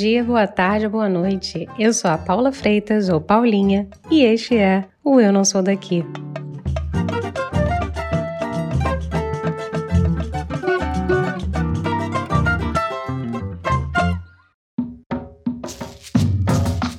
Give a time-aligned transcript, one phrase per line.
[0.00, 1.68] dia, boa tarde, boa noite.
[1.78, 6.02] Eu sou a Paula Freitas, ou Paulinha, e este é o Eu Não Sou Daqui.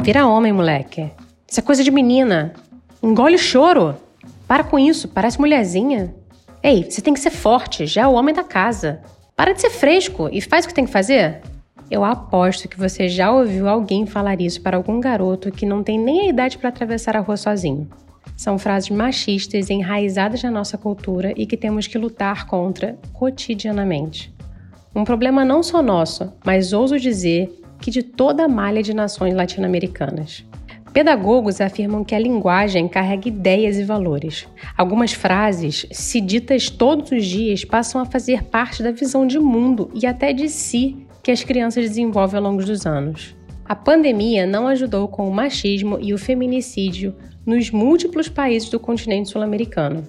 [0.04, 1.10] Vira homem, moleque.
[1.47, 2.54] Isso é coisa de menina.
[3.02, 3.96] Engole o choro.
[4.47, 6.14] Para com isso, parece mulherzinha.
[6.61, 9.02] Ei, você tem que ser forte, já é o homem da casa.
[9.36, 11.42] Para de ser fresco e faz o que tem que fazer.
[11.91, 16.00] Eu aposto que você já ouviu alguém falar isso para algum garoto que não tem
[16.00, 17.89] nem a idade para atravessar a rua sozinho.
[18.37, 24.33] São frases machistas enraizadas na nossa cultura e que temos que lutar contra cotidianamente.
[24.95, 29.36] Um problema não só nosso, mas ouso dizer que de toda a malha de nações
[29.36, 30.45] latino-americanas.
[30.93, 34.47] Pedagogos afirmam que a linguagem carrega ideias e valores.
[34.78, 39.92] Algumas frases, se ditas todos os dias, passam a fazer parte da visão de mundo
[39.94, 43.36] e até de si que as crianças desenvolvem ao longo dos anos.
[43.66, 49.30] A pandemia não ajudou com o machismo e o feminicídio nos múltiplos países do continente
[49.30, 50.03] sul-americano.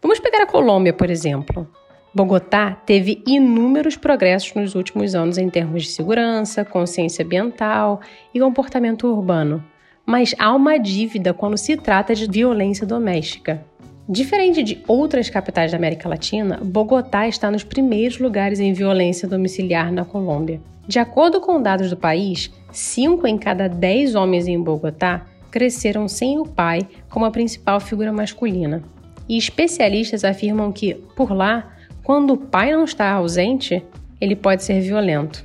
[0.00, 1.68] Vamos pegar a Colômbia, por exemplo.
[2.14, 8.00] Bogotá teve inúmeros progressos nos últimos anos em termos de segurança, consciência ambiental
[8.32, 9.62] e comportamento urbano,
[10.06, 13.64] mas há uma dívida quando se trata de violência doméstica.
[14.10, 19.92] Diferente de outras capitais da América Latina, Bogotá está nos primeiros lugares em violência domiciliar
[19.92, 20.62] na Colômbia.
[20.86, 26.38] De acordo com dados do país, 5 em cada 10 homens em Bogotá cresceram sem
[26.38, 28.82] o pai como a principal figura masculina.
[29.28, 33.84] E especialistas afirmam que, por lá, quando o pai não está ausente,
[34.18, 35.44] ele pode ser violento.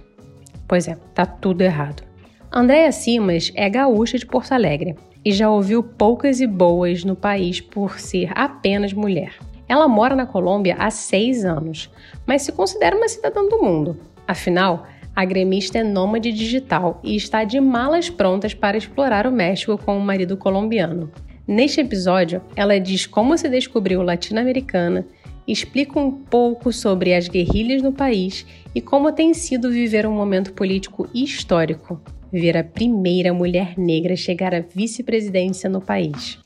[0.65, 2.01] Pois é, tá tudo errado.
[2.49, 7.61] Andréa Simas é gaúcha de Porto Alegre e já ouviu poucas e boas no país
[7.61, 9.35] por ser apenas mulher.
[9.67, 11.89] Ela mora na Colômbia há seis anos,
[12.25, 13.97] mas se considera uma cidadã do mundo.
[14.27, 14.85] Afinal,
[15.15, 19.97] a gremista é nômade digital e está de malas prontas para explorar o México com
[19.97, 21.11] o marido colombiano.
[21.47, 25.05] Neste episódio, ela diz como se descobriu latino-americana
[25.47, 30.53] explica um pouco sobre as guerrilhas no país e como tem sido viver um momento
[30.53, 32.01] político histórico,
[32.33, 36.39] ver a primeira mulher negra chegar à vice-presidência no país.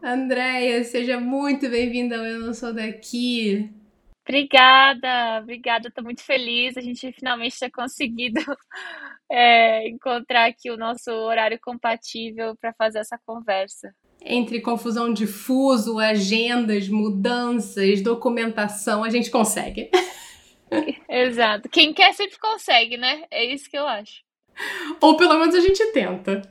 [0.00, 3.68] Andréia, seja muito bem-vinda ao Eu Não Sou Daqui.
[4.24, 6.76] Obrigada, obrigada, estou muito feliz.
[6.76, 8.40] A gente finalmente ter conseguido
[9.28, 13.92] é, encontrar aqui o nosso horário compatível para fazer essa conversa
[14.24, 19.90] entre confusão de fuso, agendas, mudanças, documentação, a gente consegue.
[21.08, 21.68] Exato.
[21.68, 23.24] Quem quer sempre consegue, né?
[23.30, 24.22] É isso que eu acho.
[25.00, 26.42] Ou pelo menos a gente tenta.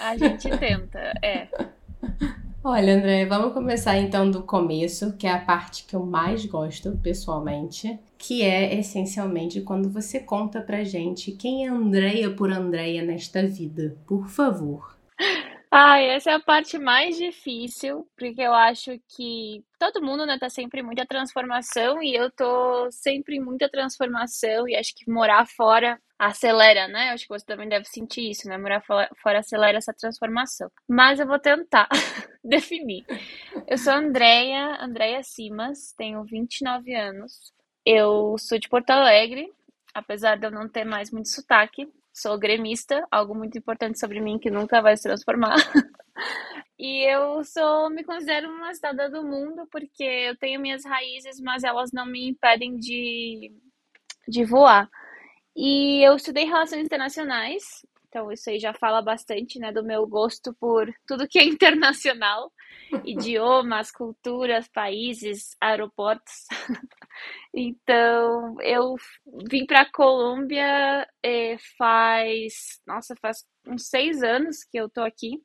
[0.00, 1.48] A gente tenta, é.
[2.62, 6.98] Olha, André, vamos começar então do começo, que é a parte que eu mais gosto
[7.02, 13.46] pessoalmente, que é essencialmente quando você conta pra gente quem é Andréia por Andréia nesta
[13.46, 13.96] vida.
[14.06, 14.96] Por favor.
[15.70, 20.48] Ah, essa é a parte mais difícil, porque eu acho que todo mundo, né, tá
[20.48, 25.46] sempre em muita transformação e eu tô sempre em muita transformação e acho que morar
[25.46, 27.10] fora acelera, né?
[27.10, 28.56] Eu acho que você também deve sentir isso, né?
[28.58, 28.82] Morar
[29.22, 30.70] fora acelera essa transformação.
[30.88, 31.86] Mas eu vou tentar
[32.42, 33.04] definir.
[33.66, 37.52] Eu sou Andréia, Andréia Simas, tenho 29 anos.
[37.84, 39.52] Eu sou de Porto Alegre,
[39.94, 41.86] apesar de eu não ter mais muito sotaque
[42.20, 45.56] sou gremista, algo muito importante sobre mim que nunca vai se transformar.
[46.78, 51.64] e eu sou, me considero uma cidadã do mundo porque eu tenho minhas raízes, mas
[51.64, 53.52] elas não me impedem de,
[54.26, 54.88] de voar.
[55.56, 60.54] E eu estudei relações internacionais, então isso aí já fala bastante, né, do meu gosto
[60.54, 62.52] por tudo que é internacional,
[63.04, 66.46] idiomas, culturas, países, aeroportos.
[67.54, 68.94] então, eu
[69.50, 75.40] vim para a Colômbia é, faz, nossa, faz uns seis anos que eu tô aqui.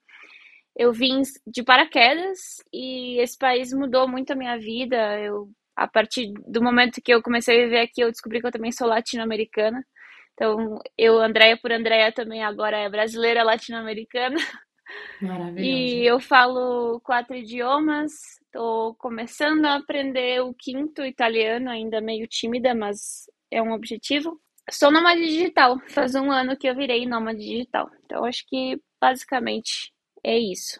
[0.75, 2.39] Eu vim de paraquedas
[2.73, 5.19] e esse país mudou muito a minha vida.
[5.21, 8.51] Eu, a partir do momento que eu comecei a viver aqui, eu descobri que eu
[8.51, 9.85] também sou latino-americana.
[10.33, 14.37] Então, eu, Andréia por Andréia, também agora é brasileira latino-americana.
[15.21, 15.61] Maravilhoso.
[15.61, 18.11] E eu falo quatro idiomas,
[18.45, 24.39] estou começando a aprender o quinto italiano, ainda meio tímida, mas é um objetivo.
[24.71, 27.89] Sou nômade digital, faz um ano que eu virei nômade digital.
[28.05, 29.93] Então, acho que basicamente
[30.23, 30.79] é isso.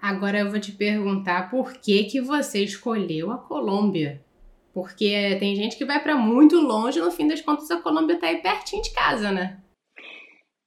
[0.00, 4.24] Agora eu vou te perguntar por que, que você escolheu a Colômbia.
[4.72, 8.26] Porque tem gente que vai para muito longe, no fim das contas a Colômbia tá
[8.26, 9.62] aí pertinho de casa, né?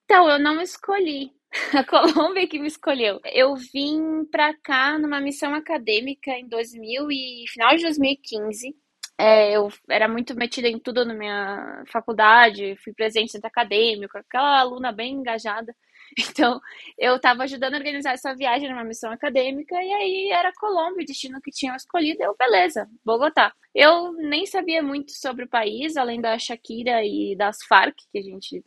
[0.05, 1.31] Então, eu não escolhi.
[1.73, 3.19] A Colômbia que me escolheu.
[3.25, 8.75] Eu vim para cá numa missão acadêmica em 2000 e final de 2015.
[9.17, 14.59] É, eu era muito metida em tudo na minha faculdade, fui presente no acadêmico, aquela
[14.59, 15.75] aluna bem engajada.
[16.17, 16.59] Então,
[16.97, 21.05] eu estava ajudando a organizar essa viagem numa missão acadêmica, e aí era Colômbia, o
[21.05, 22.23] destino que tinham escolhido.
[22.23, 23.53] Eu, beleza, Bogotá.
[23.75, 28.23] Eu nem sabia muito sobre o país, além da Shakira e das Farc, que a
[28.23, 28.63] gente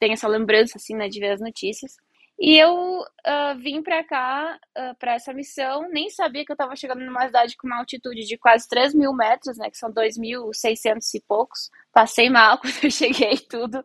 [0.00, 1.94] tem essa lembrança, assim, né, de ver as notícias.
[2.40, 6.74] E eu uh, vim para cá, uh, para essa missão, nem sabia que eu estava
[6.74, 11.14] chegando numa cidade com uma altitude de quase 3 mil metros, né, que são 2.600
[11.14, 11.70] e poucos.
[11.92, 13.84] Passei mal quando eu cheguei tudo.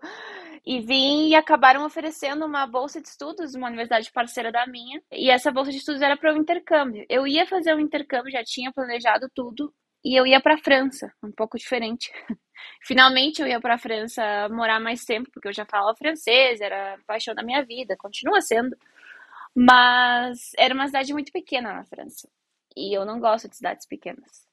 [0.66, 5.02] E vim e acabaram oferecendo uma bolsa de estudos, uma universidade parceira da minha.
[5.12, 7.06] E essa bolsa de estudos era para o intercâmbio.
[7.10, 9.74] Eu ia fazer o um intercâmbio, já tinha planejado tudo,
[10.06, 12.12] e eu ia para a França, um pouco diferente.
[12.86, 16.94] Finalmente eu ia para a França morar mais tempo, porque eu já falava francês, era
[16.94, 18.78] a paixão da minha vida, continua sendo.
[19.56, 22.30] Mas era uma cidade muito pequena na França.
[22.78, 24.46] E eu não gosto de cidades pequenas.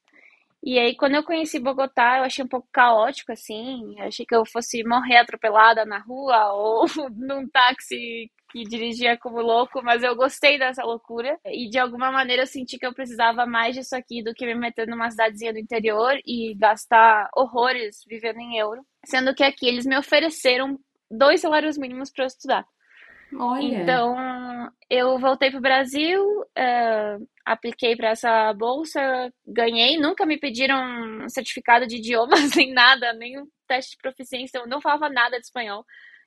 [0.64, 4.00] E aí, quando eu conheci Bogotá, eu achei um pouco caótico, assim.
[4.00, 9.82] Achei que eu fosse morrer atropelada na rua ou num táxi que dirigia como louco,
[9.82, 11.38] mas eu gostei dessa loucura.
[11.46, 14.54] E de alguma maneira eu senti que eu precisava mais disso aqui do que me
[14.54, 18.82] meter numa cidadezinha do interior e gastar horrores vivendo em euro.
[19.06, 20.78] Sendo que aqui eles me ofereceram
[21.10, 22.66] dois salários mínimos para eu estudar.
[23.34, 23.64] Olha.
[23.64, 24.16] Então,
[24.90, 29.00] eu voltei para o Brasil, uh, apliquei para essa bolsa,
[29.46, 29.96] ganhei.
[29.98, 34.58] Nunca me pediram um certificado de idiomas, nem nada, nem um teste de proficiência.
[34.58, 35.84] Eu não falava nada de espanhol.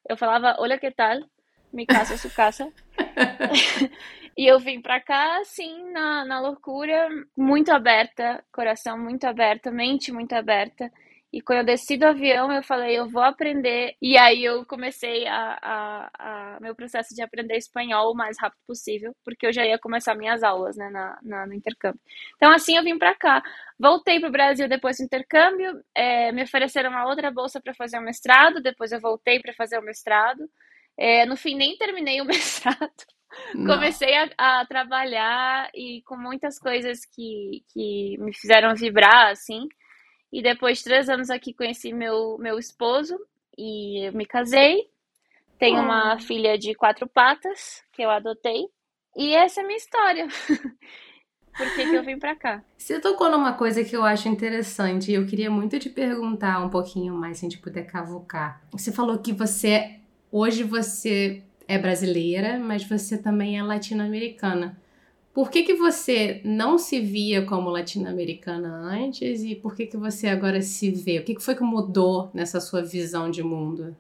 [0.10, 1.20] Eu falava, olha que tal,
[1.76, 2.72] me casa, su casa.
[4.38, 10.12] e eu vim para cá, assim, na, na loucura, muito aberta, coração muito aberto, mente
[10.12, 10.90] muito aberta.
[11.34, 13.94] E quando eu desci do avião, eu falei, eu vou aprender.
[14.02, 18.62] E aí eu comecei a, a, a, meu processo de aprender espanhol o mais rápido
[18.66, 22.00] possível, porque eu já ia começar minhas aulas, né, na, na no intercâmbio.
[22.38, 23.44] Então, assim, eu vim para cá.
[23.78, 28.00] Voltei para o Brasil depois do intercâmbio, é, me ofereceram uma outra bolsa para fazer
[28.00, 30.50] o mestrado, depois eu voltei para fazer o mestrado.
[30.98, 33.06] É, no fim, nem terminei o mestrado.
[33.52, 39.68] Comecei a, a, trabalhar e com muitas coisas que, que me fizeram vibrar, assim.
[40.32, 43.18] E depois de três anos aqui conheci meu, meu esposo
[43.58, 44.90] e me casei.
[45.60, 45.84] Tenho oh.
[45.84, 48.66] uma filha de quatro patas que eu adotei.
[49.16, 50.28] E essa é a minha história.
[51.58, 52.62] Por que, que eu vim pra cá?
[52.78, 56.70] Você tocou numa coisa que eu acho interessante e eu queria muito te perguntar um
[56.70, 58.62] pouquinho mais, se a gente puder cavucar.
[58.72, 60.02] Você falou que você,
[60.36, 64.78] hoje você é brasileira, mas você também é latino-americana.
[65.34, 70.28] Por que, que você não se via como latino-americana antes e por que, que você
[70.28, 71.20] agora se vê?
[71.20, 73.96] O que, que foi que mudou nessa sua visão de mundo?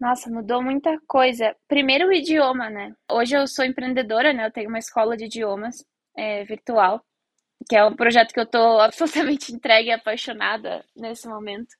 [0.00, 1.54] Nossa, mudou muita coisa.
[1.66, 2.94] Primeiro o idioma, né?
[3.10, 4.46] Hoje eu sou empreendedora, né?
[4.46, 5.84] Eu tenho uma escola de idiomas
[6.16, 7.04] é, virtual,
[7.68, 11.79] que é um projeto que eu tô absolutamente entregue e apaixonada nesse momento.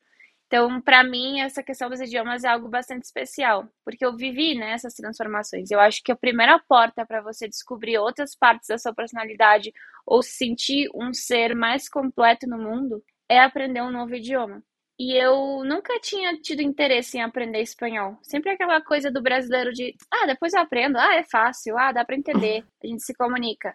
[0.52, 4.74] Então, para mim, essa questão dos idiomas é algo bastante especial, porque eu vivi né,
[4.96, 5.70] transformações.
[5.70, 9.72] Eu acho que a primeira porta para você descobrir outras partes da sua personalidade
[10.04, 14.60] ou sentir um ser mais completo no mundo é aprender um novo idioma.
[14.98, 18.18] E eu nunca tinha tido interesse em aprender espanhol.
[18.20, 22.04] Sempre aquela coisa do brasileiro de, ah, depois eu aprendo, ah, é fácil, ah, dá
[22.04, 23.72] para entender, a gente se comunica.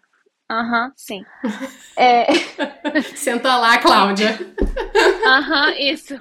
[0.49, 1.25] Aham, uhum, sim.
[1.97, 2.25] É...
[3.15, 4.37] Senta lá, Cláudia.
[5.25, 6.15] Aham, uhum, isso.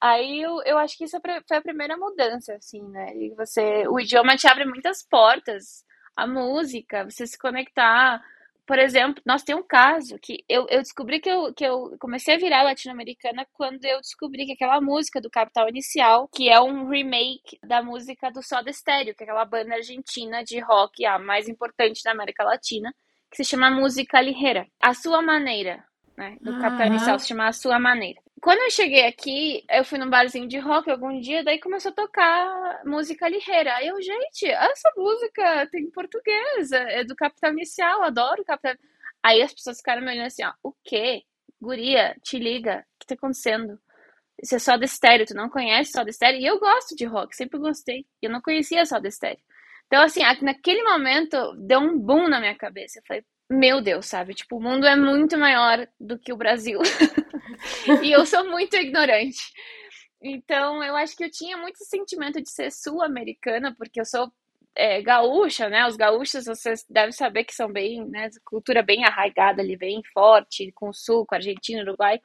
[0.00, 3.14] Aí eu, eu acho que isso é foi a primeira mudança, assim, né?
[3.16, 5.84] E você, o idioma te abre muitas portas,
[6.16, 8.22] a música, você se conectar.
[8.66, 12.34] Por exemplo, nós temos um caso que eu, eu descobri que eu, que eu comecei
[12.34, 16.88] a virar latino-americana quando eu descobri que aquela música do Capital Inicial, que é um
[16.88, 21.48] remake da música do Soda Stereo, que é aquela banda argentina de rock a mais
[21.48, 22.94] importante da América Latina,
[23.30, 24.66] que se chama Música Ligeira.
[24.80, 25.84] A Sua Maneira,
[26.16, 26.36] né?
[26.40, 26.60] Do uhum.
[26.60, 30.48] Capital Inicial se chama A Sua Maneira quando eu cheguei aqui, eu fui num barzinho
[30.48, 33.74] de rock algum dia, daí começou a tocar música ligeira.
[33.74, 38.76] Aí eu, gente, essa música tem português, é do Capital Inicial, adoro Capital.
[39.22, 41.22] Aí as pessoas ficaram me olhando assim, ó, o quê?
[41.60, 43.78] Guria, te liga, o que tá acontecendo?
[44.40, 46.40] Isso é só de estéreo, tu não conhece só de estéreo?
[46.40, 48.06] E eu gosto de rock, sempre gostei.
[48.22, 49.40] Eu não conhecia só de estéreo.
[49.88, 52.98] Então, assim, naquele momento, deu um boom na minha cabeça.
[52.98, 54.34] Eu falei, meu Deus, sabe?
[54.34, 56.78] Tipo, o mundo é muito maior do que o Brasil.
[58.04, 59.40] e eu sou muito ignorante.
[60.20, 64.30] Então, eu acho que eu tinha muito sentimento de ser sul-americana, porque eu sou
[64.76, 65.86] é, gaúcha, né?
[65.86, 68.28] Os gaúchos, vocês devem saber que são bem, né?
[68.44, 72.20] Cultura bem arraigada ali, bem forte, com o sul, com a Argentina, Uruguai.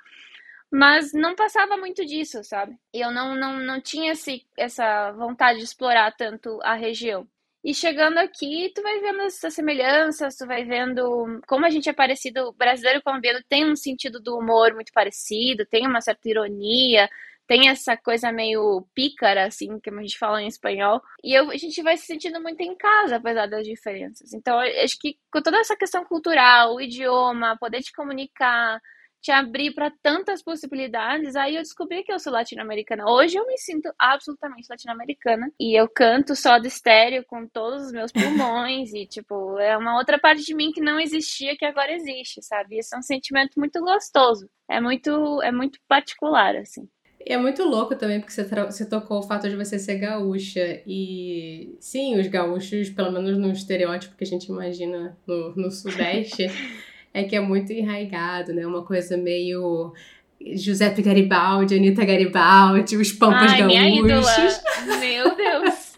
[0.70, 2.76] Mas não passava muito disso, sabe?
[2.94, 7.28] Eu não, não, não tinha esse, essa vontade de explorar tanto a região.
[7.64, 11.94] E chegando aqui, tu vai vendo essas semelhanças, tu vai vendo como a gente é
[11.94, 12.50] parecido.
[12.50, 17.10] O brasileiro colombiano tem um sentido do humor muito parecido, tem uma certa ironia,
[17.48, 21.02] tem essa coisa meio pícara, assim, que a gente fala em espanhol.
[21.24, 24.34] E eu, a gente vai se sentindo muito em casa, apesar das diferenças.
[24.34, 28.82] Então, acho que com toda essa questão cultural, o idioma, poder te comunicar,
[29.24, 33.10] te abrir para tantas possibilidades, aí eu descobri que eu sou latino-americana.
[33.10, 37.94] Hoje eu me sinto absolutamente latino-americana e eu canto só de estéreo com todos os
[37.94, 41.94] meus pulmões e tipo, é uma outra parte de mim que não existia que agora
[41.94, 42.78] existe, sabe?
[42.78, 44.50] Isso é um sentimento muito gostoso.
[44.70, 46.86] É muito é muito particular assim.
[47.26, 50.82] E é muito louco também, porque você, você tocou o fato de você ser gaúcha.
[50.86, 56.48] E sim, os gaúchos, pelo menos no estereótipo que a gente imagina no, no Sudeste,
[57.14, 58.66] é que é muito enraigado, né?
[58.66, 59.94] Uma coisa meio
[60.42, 63.68] Giuseppe Garibaldi, Anitta Garibaldi, os Pampas Ai, Gaúchos.
[63.68, 65.00] Minha ídola.
[65.00, 65.94] Meu Deus!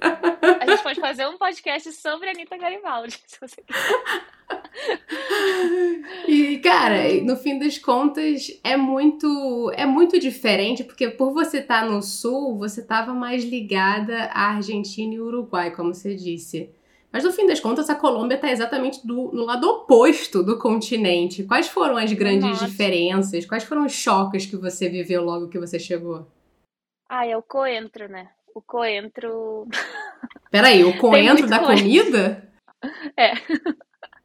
[0.62, 4.26] A gente pode fazer um podcast sobre Anitta Garibaldi, se você quiser.
[6.28, 11.82] E, cara, no fim das contas, é muito é muito diferente, porque por você estar
[11.82, 16.70] tá no sul, você estava mais ligada à Argentina e Uruguai, como você disse.
[17.16, 21.46] Mas no fim das contas, a Colômbia está exatamente do, no lado oposto do continente.
[21.46, 22.66] Quais foram as grandes Nossa.
[22.66, 23.46] diferenças?
[23.46, 26.28] Quais foram os choques que você viveu logo que você chegou?
[27.08, 28.32] Ah, é o coentro, né?
[28.54, 29.66] O coentro.
[30.52, 31.84] Peraí, o coentro da coentro.
[31.86, 32.52] comida?
[33.18, 33.32] É.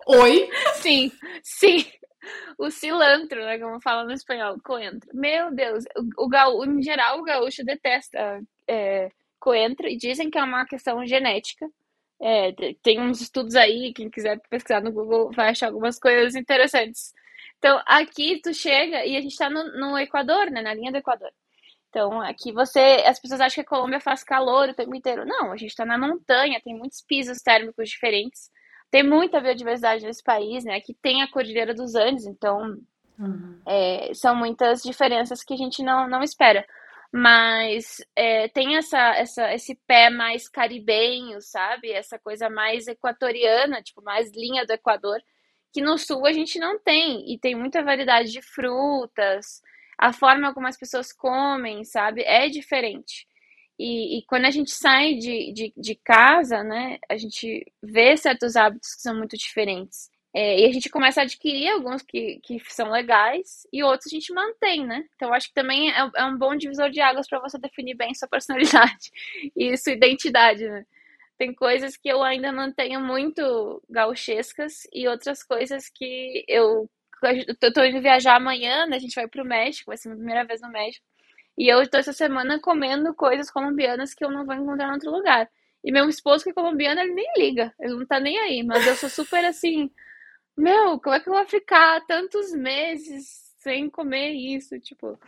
[0.06, 0.50] Oi?
[0.82, 1.12] Sim,
[1.44, 1.87] sim.
[2.59, 3.56] O cilantro, né?
[3.59, 5.09] Como fala no espanhol, coentro.
[5.14, 10.37] Meu Deus, o, o gaú, em geral, o gaúcho detesta é, coentro e dizem que
[10.37, 11.70] é uma questão genética.
[12.23, 17.15] É, tem uns estudos aí, quem quiser pesquisar no Google vai achar algumas coisas interessantes.
[17.59, 20.61] Então, aqui tu chega e a gente tá no, no Equador, né?
[20.61, 21.31] Na linha do Equador.
[21.89, 23.03] Então, aqui você.
[23.07, 25.27] As pessoas acham que a Colômbia faz calor o tempo inteiro.
[25.27, 28.50] Não, a gente está na montanha, tem muitos pisos térmicos diferentes.
[28.91, 30.77] Tem muita biodiversidade nesse país, né?
[30.77, 32.77] Aqui tem a Cordilheira dos Andes, então
[33.19, 33.61] uhum.
[33.67, 36.67] é, são muitas diferenças que a gente não, não espera.
[37.12, 41.90] Mas é, tem essa, essa, esse pé mais caribenho, sabe?
[41.90, 45.21] Essa coisa mais equatoriana, tipo, mais linha do Equador,
[45.73, 47.33] que no sul a gente não tem.
[47.33, 49.61] E tem muita variedade de frutas,
[49.99, 52.23] a forma como as pessoas comem, sabe?
[52.23, 53.26] É diferente.
[53.79, 58.55] E, e, quando a gente sai de, de, de, casa, né, a gente vê certos
[58.55, 60.11] hábitos que são muito diferentes.
[60.32, 64.14] É, e a gente começa a adquirir alguns que, que são legais e outros a
[64.14, 65.04] gente mantém, né?
[65.16, 68.14] Então, acho que também é, é um bom divisor de águas para você definir bem
[68.14, 69.10] sua personalidade
[69.56, 70.87] e sua identidade, né?
[71.37, 76.88] Tem coisas que eu ainda mantenho muito gauchescas e outras coisas que eu.
[77.60, 78.96] Eu tô indo viajar amanhã, né?
[78.96, 81.04] A gente vai pro México, vai ser a minha primeira vez no México.
[81.58, 85.10] E eu estou essa semana comendo coisas colombianas que eu não vou encontrar em outro
[85.10, 85.49] lugar.
[85.82, 88.62] E meu esposo, que é colombiano, ele nem liga, ele não tá nem aí.
[88.62, 89.90] Mas eu sou super assim,
[90.61, 94.79] meu, como é que eu vou ficar tantos meses sem comer isso?
[94.81, 95.19] Tipo.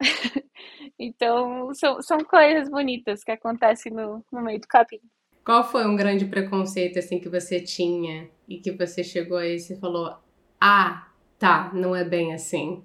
[0.98, 5.02] então, são, são coisas bonitas que acontecem no, no meio do caminho.
[5.44, 9.60] Qual foi um grande preconceito assim que você tinha e que você chegou aí e
[9.60, 10.16] você falou:
[10.60, 11.08] "Ah,
[11.38, 12.84] tá, não é bem assim"?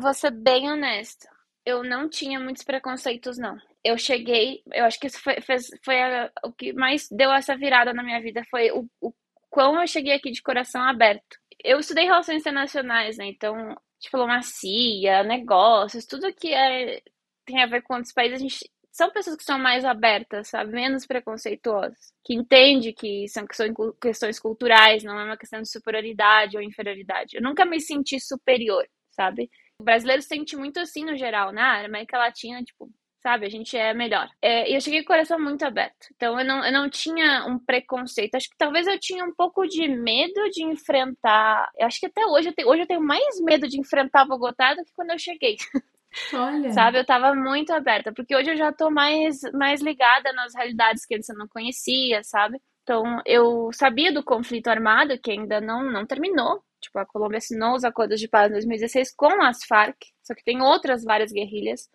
[0.00, 1.28] Vou ser bem honesta
[1.64, 3.56] eu não tinha muitos preconceitos, não.
[3.84, 7.56] Eu cheguei, eu acho que isso foi, fez, foi a, o que mais deu essa
[7.56, 9.12] virada na minha vida, foi o, o
[9.52, 11.36] quão eu cheguei aqui de coração aberto.
[11.62, 13.26] Eu estudei relações internacionais, né?
[13.26, 17.02] Então, diplomacia, negócios, tudo que é,
[17.44, 20.72] tem a ver com outros países, a gente são pessoas que são mais abertas, sabe?
[20.72, 22.12] Menos preconceituosas.
[22.24, 23.44] Que entende que são
[24.00, 27.36] questões culturais, não é uma questão de superioridade ou inferioridade.
[27.36, 29.50] Eu nunca me senti superior, sabe?
[29.78, 31.62] O brasileiro sente muito assim no geral, né?
[31.62, 32.90] A América Latina, tipo,
[33.22, 33.46] sabe?
[33.46, 34.28] A gente é melhor.
[34.40, 36.08] É, e eu cheguei com o coração muito aberto.
[36.14, 38.34] Então eu não, eu não tinha um preconceito.
[38.34, 41.70] Acho que talvez eu tinha um pouco de medo de enfrentar.
[41.78, 44.74] Eu acho que até hoje eu tenho, hoje eu tenho mais medo de enfrentar Bogotá
[44.74, 45.56] do que quando eu cheguei.
[46.34, 46.72] Olha.
[46.72, 51.06] Sabe, eu tava muito aberta, porque hoje eu já tô mais, mais ligada nas realidades
[51.06, 52.60] que antes eu não conhecia, sabe?
[52.82, 57.76] Então, eu sabia do conflito armado, que ainda não, não terminou, Tipo, a Colômbia assinou
[57.76, 61.88] os acordos de paz em 2016 com as Farc, só que tem outras várias guerrilhas.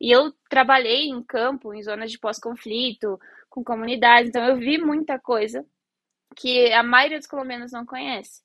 [0.00, 5.18] E eu trabalhei em campo, em zonas de pós-conflito, com comunidades, então eu vi muita
[5.18, 5.64] coisa
[6.36, 8.42] que a maioria dos colombianos não conhece.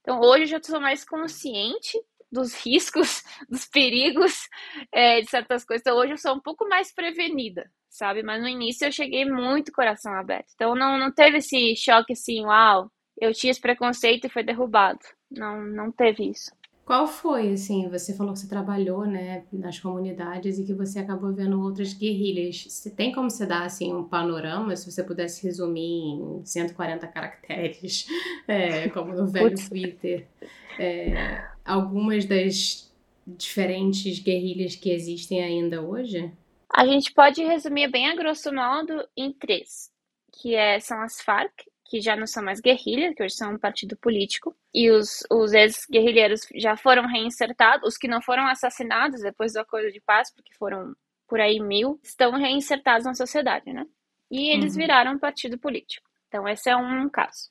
[0.00, 1.98] Então hoje eu já sou mais consciente
[2.30, 4.48] dos riscos, dos perigos
[4.92, 5.82] é, de certas coisas.
[5.82, 8.22] Então hoje eu sou um pouco mais prevenida, sabe?
[8.22, 10.50] Mas no início eu cheguei muito coração aberto.
[10.54, 15.00] Então não, não teve esse choque assim, uau, eu tinha esse preconceito e foi derrubado.
[15.30, 16.50] Não, não teve isso.
[16.86, 21.32] Qual foi, assim, você falou que você trabalhou, né, nas comunidades e que você acabou
[21.32, 22.64] vendo outras guerrilhas.
[22.68, 28.06] Você tem como você dar, assim, um panorama, se você pudesse resumir em 140 caracteres,
[28.46, 29.56] é, como no velho.
[29.68, 30.28] Twitter,
[30.78, 32.88] é, algumas das
[33.26, 36.30] diferentes guerrilhas que existem ainda hoje?
[36.72, 39.90] A gente pode resumir bem a grosso modo em três,
[40.32, 43.58] que é, são as Farc, que já não são mais guerrilha, que hoje são um
[43.58, 49.52] partido político, e os, os ex-guerrilheiros já foram reinsertados, os que não foram assassinados depois
[49.52, 50.94] do acordo de paz, porque foram
[51.28, 53.86] por aí mil, estão reinsertados na sociedade, né?
[54.30, 54.80] E eles uhum.
[54.80, 56.08] viraram um partido político.
[56.28, 57.50] Então, esse é um caso.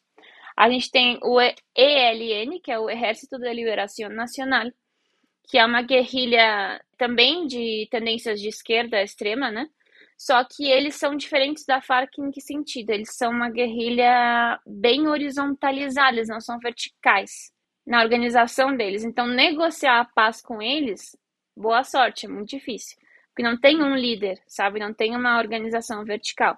[0.56, 1.39] A gente tem o
[1.75, 4.72] ELN, que é o Exército de Liberação Nacional,
[5.48, 9.68] que é uma guerrilha também de tendências de esquerda extrema, né?
[10.18, 12.92] Só que eles são diferentes da Farc em que sentido?
[12.92, 17.52] Eles são uma guerrilha bem horizontalizada, eles não são verticais
[17.86, 19.04] na organização deles.
[19.04, 21.16] Então, negociar a paz com eles,
[21.56, 22.98] boa sorte, é muito difícil.
[23.30, 24.80] Porque não tem um líder, sabe?
[24.80, 26.58] Não tem uma organização vertical.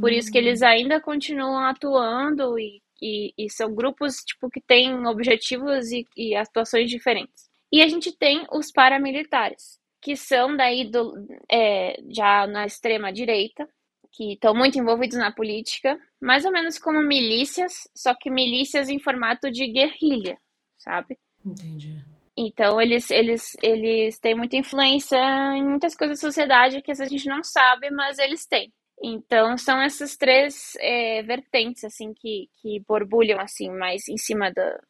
[0.00, 0.66] Por isso que eles hum.
[0.66, 6.90] ainda continuam atuando e, e, e são grupos tipo que têm objetivos e, e atuações
[6.90, 7.48] diferentes.
[7.72, 11.14] E a gente tem os paramilitares, que são daí do,
[11.50, 13.68] é, já na extrema direita,
[14.12, 19.00] que estão muito envolvidos na política, mais ou menos como milícias, só que milícias em
[19.00, 20.38] formato de guerrilha,
[20.78, 21.18] sabe?
[21.44, 22.04] Entendi.
[22.36, 25.18] Então eles, eles, eles têm muita influência
[25.56, 28.72] em muitas coisas da sociedade que a gente não sabe, mas eles têm.
[29.02, 34.80] Então são essas três é, vertentes assim que, que borbulham assim mais em cima da,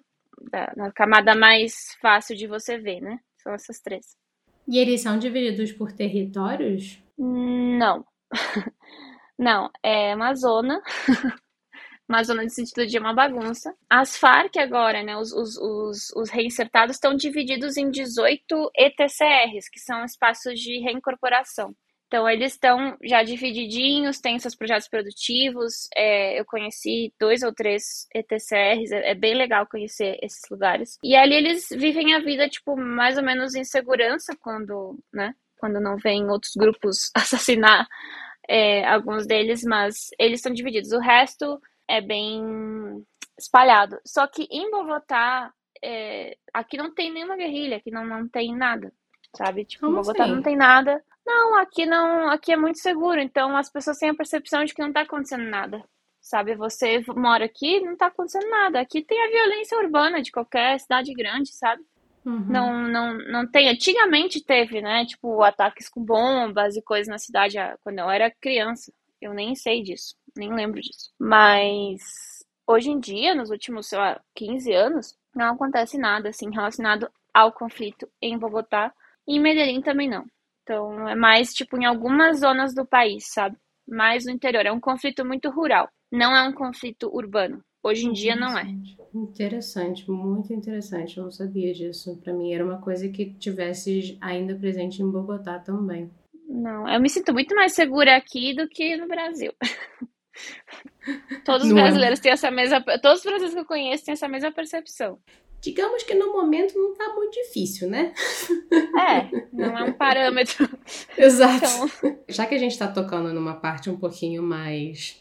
[0.51, 3.19] da, da camada mais fácil de você ver, né?
[3.43, 4.05] São essas três.
[4.69, 6.99] E eles são divididos por territórios?
[7.19, 8.05] Não.
[9.39, 10.81] Não, é uma zona.
[12.09, 13.75] uma zona de sentido de uma bagunça.
[13.89, 19.81] As Farc agora, né, os, os, os, os reinsertados estão divididos em 18 ETCRs, que
[19.81, 21.75] são espaços de reincorporação.
[22.07, 25.89] Então, eles estão já divididinhos, têm seus projetos produtivos.
[25.95, 30.99] É, eu conheci dois ou três ETCRs, é, é, bem legal conhecer esses lugares.
[31.03, 35.35] E ali eles vivem a vida, tipo, mais ou menos em segurança quando, né?
[35.59, 37.89] Quando não vem outros grupos assassinar
[38.49, 40.93] é, alguns deles, mas eles estão divididos.
[40.93, 43.05] O resto é bem
[43.37, 43.99] espalhado.
[44.07, 48.93] Só que em Bogotá, é, aqui não tem nenhuma guerrilha, aqui não, não tem nada,
[49.37, 49.65] sabe?
[49.65, 50.33] Tipo, Como Bogotá assim?
[50.33, 51.03] não tem nada.
[51.27, 54.81] Não, aqui não, aqui é muito seguro, então as pessoas têm a percepção de que
[54.81, 55.83] não tá acontecendo nada.
[56.21, 58.81] Sabe, você mora aqui, não tá acontecendo nada.
[58.81, 61.83] Aqui tem a violência urbana de qualquer cidade grande, sabe?
[62.25, 62.47] Uhum.
[62.49, 63.69] Não, não, não tem.
[63.69, 65.05] Antigamente teve, né?
[65.07, 68.93] Tipo, ataques com bombas e coisas na cidade quando eu era criança.
[69.21, 71.13] Eu nem sei disso, nem lembro disso.
[71.19, 77.09] Mas hoje em dia, nos últimos, sei lá, 15 anos, não acontece nada assim relacionado
[77.33, 78.93] ao conflito em Bogotá.
[79.27, 80.25] E em Medellín também não.
[80.67, 83.57] Então, é mais tipo em algumas zonas do país, sabe?
[83.87, 84.67] Mais no interior.
[84.67, 85.89] É um conflito muito rural.
[86.11, 87.63] Não é um conflito urbano.
[87.85, 88.67] Hoje em dia não é.
[89.15, 91.19] Interessante, muito interessante.
[91.19, 92.21] Eu não sabia disso.
[92.21, 96.11] Para mim era uma coisa que tivesse ainda presente em Bogotá também.
[96.49, 99.53] Não, eu me sinto muito mais segura aqui do que no Brasil.
[101.45, 101.75] Todos os é?
[101.75, 102.23] brasileiros é.
[102.23, 102.83] têm essa mesma.
[103.01, 105.21] Todos os brasileiros que eu conheço têm essa mesma percepção
[105.67, 108.13] digamos que no momento não está muito difícil, né?
[108.73, 110.69] É, não é um parâmetro.
[111.19, 111.65] Exato.
[111.99, 112.19] Então...
[112.29, 115.21] Já que a gente está tocando numa parte um pouquinho mais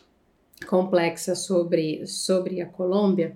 [0.68, 3.36] complexa sobre, sobre a Colômbia,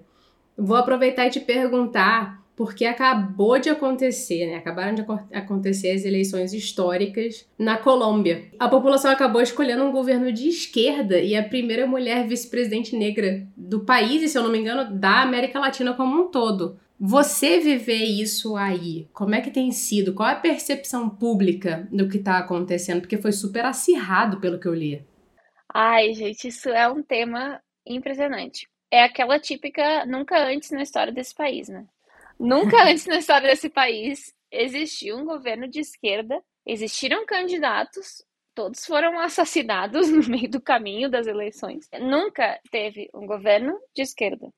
[0.55, 4.57] vou aproveitar e te perguntar, porque acabou de acontecer, né?
[4.57, 8.51] Acabaram de acontecer as eleições históricas na Colômbia.
[8.59, 13.79] A população acabou escolhendo um governo de esquerda e a primeira mulher vice-presidente negra do
[13.79, 16.77] país, e se eu não me engano, da América Latina como um todo.
[17.01, 20.13] Você viver isso aí, como é que tem sido?
[20.13, 22.99] Qual é a percepção pública do que está acontecendo?
[22.99, 25.07] Porque foi super acirrado pelo que eu li.
[25.73, 28.67] Ai, gente, isso é um tema impressionante.
[28.91, 31.87] É aquela típica nunca antes na história desse país, né?
[32.37, 39.17] Nunca antes na história desse país existiu um governo de esquerda, existiram candidatos, todos foram
[39.19, 41.87] assassinados no meio do caminho das eleições.
[41.97, 44.49] Nunca teve um governo de esquerda.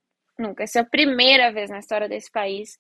[0.42, 0.64] Nunca.
[0.64, 2.80] Essa é a primeira vez na história desse país.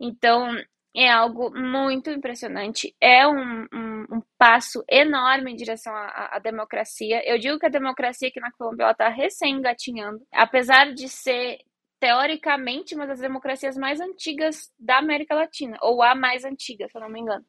[0.00, 0.56] Então,
[0.96, 2.94] é algo muito impressionante.
[3.00, 7.20] É um, um, um passo enorme em direção à, à, democracia.
[7.28, 10.24] Eu digo que a democracia aqui na Colômbia está recém-engatinhando.
[10.32, 11.58] Apesar de ser,
[12.00, 15.76] teoricamente, uma das democracias mais antigas da América Latina.
[15.82, 17.44] Ou a mais antiga, se eu não me engano.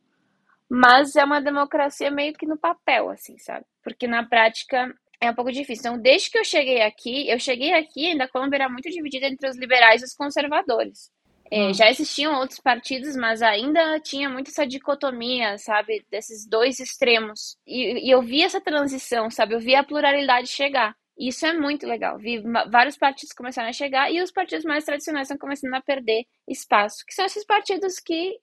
[0.67, 3.65] Mas é uma democracia meio que no papel, assim, sabe?
[3.83, 5.81] Porque na prática é um pouco difícil.
[5.81, 9.27] Então, desde que eu cheguei aqui, eu cheguei aqui, ainda a Colômbia era muito dividida
[9.27, 11.11] entre os liberais e os conservadores.
[11.51, 11.73] É, hum.
[11.73, 17.57] Já existiam outros partidos, mas ainda tinha muito essa dicotomia, sabe, desses dois extremos.
[17.65, 20.95] E, e eu vi essa transição, sabe, eu vi a pluralidade chegar.
[21.17, 22.17] E isso é muito legal.
[22.17, 26.25] Vi vários partidos começaram a chegar e os partidos mais tradicionais estão começando a perder
[26.47, 28.37] espaço, que são esses partidos que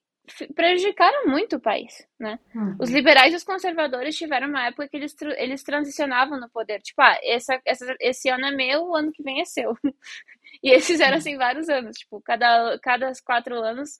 [0.54, 2.38] prejudicaram muito o país, né?
[2.54, 2.76] Uhum.
[2.78, 6.80] Os liberais e os conservadores tiveram uma época que eles, eles transicionavam no poder.
[6.80, 9.76] Tipo, ah, essa, essa, esse ano é meu, o ano que vem é seu.
[10.62, 11.96] e eles fizeram assim vários anos.
[11.96, 13.98] Tipo, cada, cada quatro anos,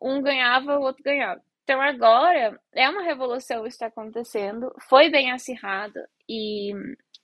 [0.00, 1.42] um ganhava, o outro ganhava.
[1.64, 5.98] Então agora é uma revolução que está acontecendo, foi bem acirrado
[6.28, 6.72] e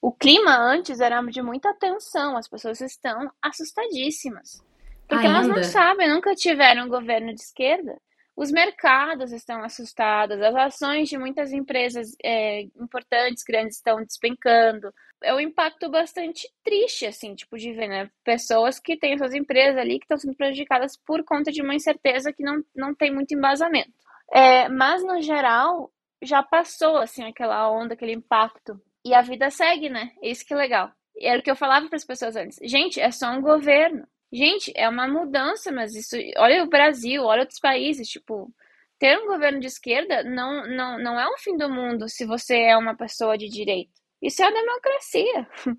[0.00, 4.60] o clima antes era de muita tensão, as pessoas estão assustadíssimas.
[5.06, 5.38] Porque Ainda?
[5.38, 7.96] elas não sabem, nunca tiveram um governo de esquerda.
[8.34, 14.92] Os mercados estão assustados, as ações de muitas empresas é, importantes, grandes, estão despencando.
[15.22, 18.10] É um impacto bastante triste, assim, tipo, de ver, né?
[18.24, 22.32] Pessoas que têm suas empresas ali que estão sendo prejudicadas por conta de uma incerteza
[22.32, 23.92] que não, não tem muito embasamento.
[24.32, 25.92] É, mas, no geral,
[26.22, 28.80] já passou, assim, aquela onda, aquele impacto.
[29.04, 30.10] E a vida segue, né?
[30.22, 30.90] Isso que é legal.
[31.20, 32.58] Era o que eu falava para as pessoas antes.
[32.62, 34.06] Gente, é só um governo.
[34.32, 36.16] Gente, é uma mudança, mas isso.
[36.38, 38.08] Olha o Brasil, olha outros países.
[38.08, 38.52] Tipo,
[38.98, 42.56] ter um governo de esquerda não, não, não é um fim do mundo se você
[42.56, 43.92] é uma pessoa de direito.
[44.22, 45.48] Isso é a democracia.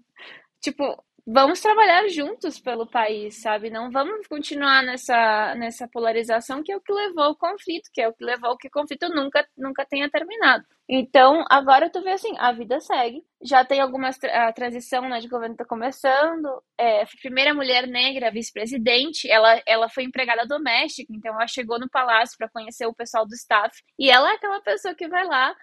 [0.61, 3.69] tipo, vamos trabalhar juntos pelo país, sabe?
[3.69, 8.07] Não vamos continuar nessa, nessa polarização que é o que levou ao conflito, que é
[8.07, 10.65] o que levou que o conflito nunca, nunca tenha terminado.
[10.87, 13.23] Então, agora tu vê assim, a vida segue.
[13.41, 16.61] Já tem algumas a transição né, de governo está começando.
[16.77, 22.37] É, primeira mulher negra vice-presidente, ela, ela foi empregada doméstica, então ela chegou no palácio
[22.37, 23.81] para conhecer o pessoal do staff.
[23.97, 25.55] E ela é aquela pessoa que vai lá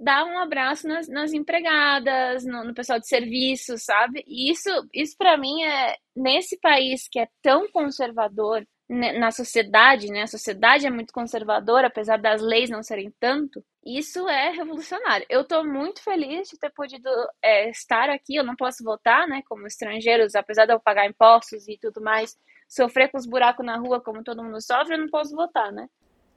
[0.00, 4.22] dar um abraço nas, nas empregadas, no, no, pessoal de serviço, sabe?
[4.26, 10.08] E isso, isso para mim é nesse país que é tão conservador né, na sociedade,
[10.08, 10.22] né?
[10.22, 13.62] A sociedade é muito conservadora, apesar das leis não serem tanto.
[13.84, 15.26] Isso é revolucionário.
[15.28, 17.08] Eu estou muito feliz de ter podido
[17.42, 18.36] é, estar aqui.
[18.36, 19.42] Eu não posso votar, né?
[19.48, 22.36] Como estrangeiros, apesar de eu pagar impostos e tudo mais,
[22.68, 25.88] sofrer com os buracos na rua como todo mundo sofre, eu não posso votar, né?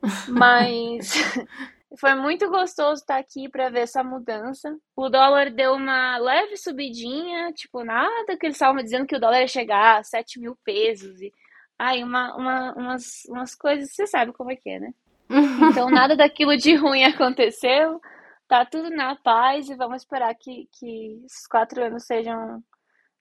[0.27, 1.13] Mas
[1.99, 4.77] Foi muito gostoso estar aqui para ver essa mudança.
[4.95, 9.41] O dólar deu uma leve subidinha, tipo, nada que eles estavam dizendo que o dólar
[9.41, 11.21] ia chegar a 7 mil pesos.
[11.21, 11.33] E,
[11.77, 14.93] ai, uma, uma, umas, umas coisas, você sabe como é que é, né?
[15.71, 17.99] Então, nada daquilo de ruim aconteceu.
[18.47, 22.63] Tá tudo na paz e vamos esperar que, que esses quatro anos sejam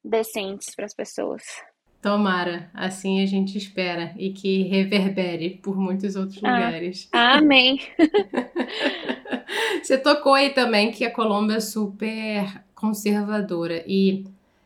[0.02, 1.42] decentes para as pessoas.
[2.02, 7.08] Tomara, assim a gente espera e que reverbere por muitos outros ah, lugares.
[7.12, 7.78] Amém.
[9.82, 14.24] Você tocou aí também que a Colômbia é super conservadora e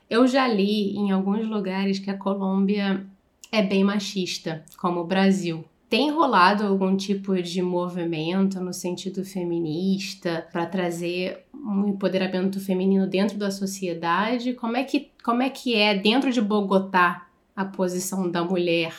[0.08, 3.04] eu já li em alguns lugares que a Colômbia
[3.50, 5.64] é bem machista, como o Brasil.
[5.88, 13.38] Tem rolado algum tipo de movimento no sentido feminista para trazer um empoderamento feminino dentro
[13.38, 14.54] da sociedade?
[14.54, 18.94] Como é que, como é, que é dentro de Bogotá a posição da mulher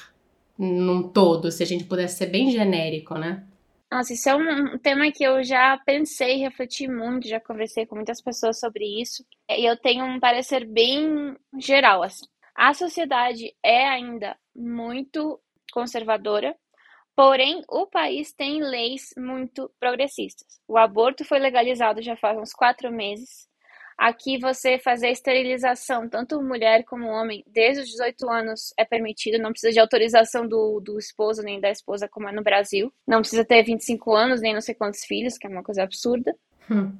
[0.57, 3.45] num todo, se a gente pudesse ser bem genérico, né?
[3.91, 8.21] Nossa, isso é um tema que eu já pensei, refleti muito, já conversei com muitas
[8.21, 12.25] pessoas sobre isso, e eu tenho um parecer bem geral, assim.
[12.55, 15.39] A sociedade é ainda muito
[15.71, 16.55] conservadora,
[17.15, 20.59] Porém, o país tem leis muito progressistas.
[20.67, 23.47] O aborto foi legalizado já faz uns quatro meses.
[23.97, 29.41] Aqui você fazer a esterilização, tanto mulher como homem, desde os 18 anos é permitido,
[29.41, 32.93] não precisa de autorização do, do esposo nem da esposa, como é no Brasil.
[33.07, 36.35] Não precisa ter 25 anos, nem não sei quantos filhos, que é uma coisa absurda.
[36.69, 36.93] Hum.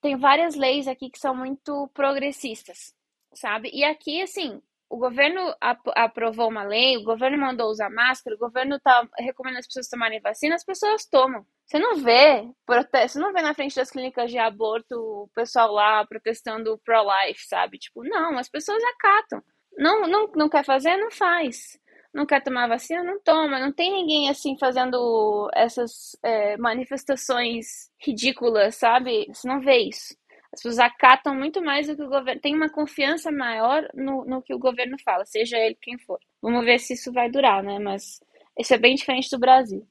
[0.00, 2.94] Tem várias leis aqui que são muito progressistas,
[3.32, 3.70] sabe?
[3.72, 8.38] E aqui, assim, o governo ap aprovou uma lei, o governo mandou usar máscara, o
[8.38, 11.46] governo tá recomendando as pessoas tomarem vacina, as pessoas tomam.
[11.70, 15.70] Você não vê protesto, você não vê na frente das clínicas de aborto o pessoal
[15.72, 17.78] lá protestando pro-life, sabe?
[17.78, 19.40] Tipo, não, as pessoas acatam.
[19.78, 21.78] Não, não, não quer fazer, não faz.
[22.12, 23.60] Não quer tomar vacina, não toma.
[23.60, 29.26] Não tem ninguém assim fazendo essas é, manifestações ridículas, sabe?
[29.28, 30.16] Você não vê isso.
[30.52, 32.40] As pessoas acatam muito mais do que o governo.
[32.40, 36.18] Tem uma confiança maior no, no que o governo fala, seja ele quem for.
[36.42, 37.78] Vamos ver se isso vai durar, né?
[37.78, 38.18] Mas
[38.58, 39.86] isso é bem diferente do Brasil.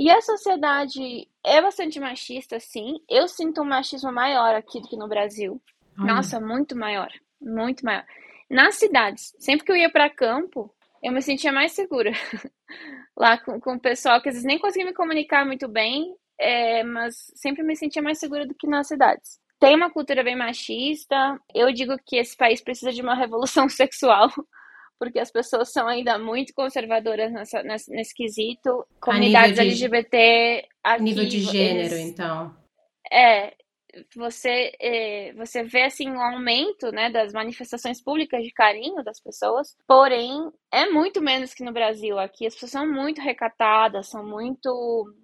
[0.00, 3.02] E a sociedade é bastante machista, sim.
[3.06, 5.60] Eu sinto um machismo maior aqui do que no Brasil.
[5.94, 7.12] Nossa, muito maior.
[7.38, 8.06] Muito maior.
[8.48, 12.12] Nas cidades, sempre que eu ia para campo, eu me sentia mais segura.
[13.14, 16.82] Lá com, com o pessoal que às vezes nem conseguia me comunicar muito bem, é,
[16.82, 21.38] mas sempre me sentia mais segura do que nas cidades tem uma cultura bem machista.
[21.54, 24.30] Eu digo que esse país precisa de uma revolução sexual,
[25.00, 28.86] porque as pessoas são ainda muito conservadoras nessa, nesse, nesse quesito.
[29.00, 30.68] Comunidades de, LGBT.
[30.84, 32.54] Aqui, nível de gênero, eles, então.
[33.10, 33.54] É,
[34.14, 39.74] você, é, você vê assim um aumento né, das manifestações públicas de carinho das pessoas,
[39.88, 42.18] porém é muito menos que no Brasil.
[42.18, 45.14] Aqui as pessoas são muito recatadas, são muito.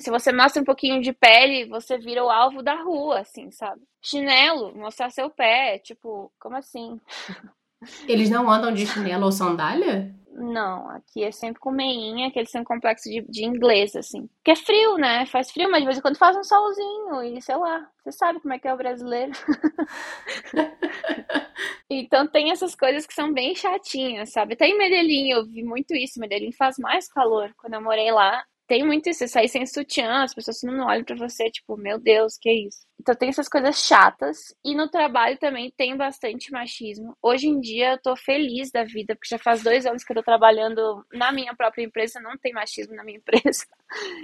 [0.00, 3.82] Se você mostra um pouquinho de pele, você vira o alvo da rua, assim, sabe?
[4.00, 6.98] Chinelo, mostrar seu pé, tipo, como assim?
[8.06, 10.14] Eles não andam de chinelo ou sandália?
[10.34, 14.26] Não, aqui é sempre com meinha, que eles têm um complexo de, de inglês, assim.
[14.38, 15.26] Porque é frio, né?
[15.26, 17.86] Faz frio, mas de vez em quando faz um solzinho e sei lá.
[18.02, 19.32] Você sabe como é que é o brasileiro.
[21.90, 24.54] então tem essas coisas que são bem chatinhas, sabe?
[24.54, 26.18] Até em Medellín eu vi muito isso.
[26.18, 27.52] Medellín faz mais calor.
[27.58, 31.04] Quando eu morei lá, tem muito isso, você sair sem sutiã, as pessoas não olham
[31.04, 32.86] para você, tipo, meu Deus, que é isso?
[33.02, 34.54] Então tem essas coisas chatas.
[34.64, 37.16] E no trabalho também tem bastante machismo.
[37.20, 40.16] Hoje em dia eu tô feliz da vida, porque já faz dois anos que eu
[40.16, 43.66] tô trabalhando na minha própria empresa, não tem machismo na minha empresa.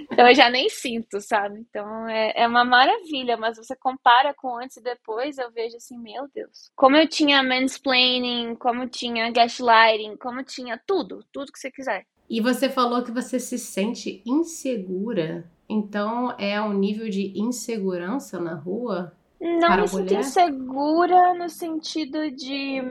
[0.09, 1.59] Então eu já nem sinto, sabe?
[1.59, 5.99] Então é, é uma maravilha, mas você compara com antes e depois, eu vejo assim,
[5.99, 6.71] meu Deus.
[6.75, 12.05] Como eu tinha mansplaining, como tinha gaslighting, como tinha tudo, tudo que você quiser.
[12.29, 15.49] E você falou que você se sente insegura.
[15.67, 19.13] Então é um nível de insegurança na rua?
[19.39, 22.81] Não me sinto insegura no sentido de.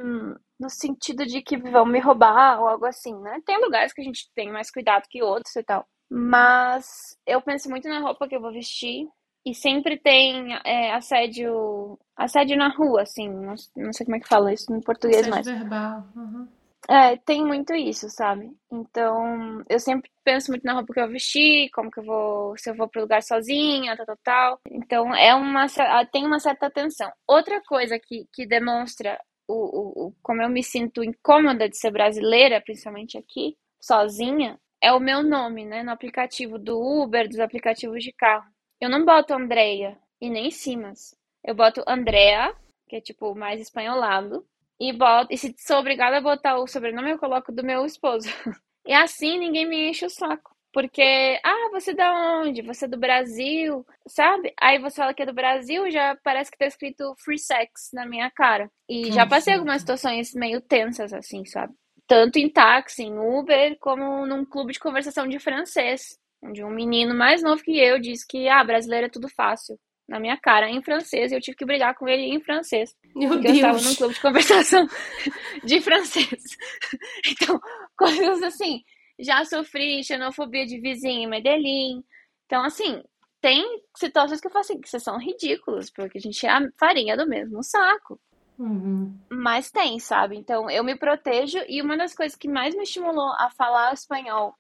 [0.58, 3.40] No sentido de que vão me roubar ou algo assim, né?
[3.46, 5.86] Tem lugares que a gente tem mais cuidado que outros e tal.
[6.10, 9.06] Mas eu penso muito na roupa que eu vou vestir.
[9.46, 11.96] E sempre tem é, assédio.
[12.16, 13.28] Assédio na rua, assim.
[13.28, 15.60] Não, não sei como é que fala isso em português, assédio mas.
[15.60, 16.04] verbal.
[16.16, 16.48] Uhum.
[16.90, 18.50] É, tem muito isso, sabe?
[18.72, 22.56] Então, eu sempre penso muito na roupa que eu vou vestir, como que eu vou,
[22.56, 24.60] se eu vou pro lugar sozinha, tal, tal, tal.
[24.70, 25.66] Então, é uma,
[26.10, 27.10] tem uma certa atenção.
[27.26, 31.90] Outra coisa que, que demonstra o, o, o, como eu me sinto incômoda de ser
[31.90, 35.82] brasileira, principalmente aqui, sozinha, é o meu nome, né?
[35.82, 38.48] No aplicativo do Uber, dos aplicativos de carro.
[38.80, 41.14] Eu não boto Andreia e nem Simas.
[41.44, 42.54] Eu boto Andrea,
[42.88, 44.46] que é tipo mais espanholado,
[44.80, 48.28] e, boto, e se sou obrigada a botar o sobrenome, eu coloco do meu esposo.
[48.86, 50.56] E assim ninguém me enche o saco.
[50.72, 52.62] Porque, ah, você é da onde?
[52.62, 54.54] Você é do Brasil, sabe?
[54.58, 58.06] Aí você fala que é do Brasil, já parece que tá escrito free sex na
[58.06, 58.70] minha cara.
[58.88, 61.74] E já passei algumas situações meio tensas, assim, sabe?
[62.06, 66.18] Tanto em táxi, em Uber, como num clube de conversação de francês.
[66.42, 70.18] Onde um menino mais novo que eu disse que, ah, brasileiro é tudo fácil na
[70.18, 72.96] minha cara em francês e eu tive que brigar com ele em francês.
[73.14, 73.58] Meu porque Deus.
[73.58, 74.86] eu estava num clube de conversação
[75.64, 76.28] de francês.
[77.30, 77.60] Então,
[77.96, 78.82] coisas assim.
[79.18, 82.02] Já sofri xenofobia de vizinho em Medellín.
[82.46, 83.02] Então, assim,
[83.40, 83.64] tem
[83.96, 87.26] situações que eu falo assim, que são ridículas, porque a gente é a farinha do
[87.26, 88.18] mesmo saco.
[88.58, 89.16] Uhum.
[89.30, 90.36] Mas tem, sabe?
[90.36, 94.54] Então, eu me protejo e uma das coisas que mais me estimulou a falar espanhol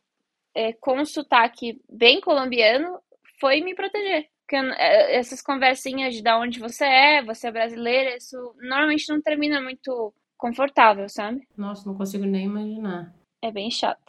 [0.54, 3.00] é, com sotaque bem colombiano
[3.40, 4.28] foi me proteger.
[4.48, 9.20] Porque é, essas conversinhas de da onde você é, você é brasileira, isso normalmente não
[9.20, 11.46] termina muito confortável, sabe?
[11.54, 13.14] Nossa, não consigo nem imaginar.
[13.42, 14.00] É bem chato.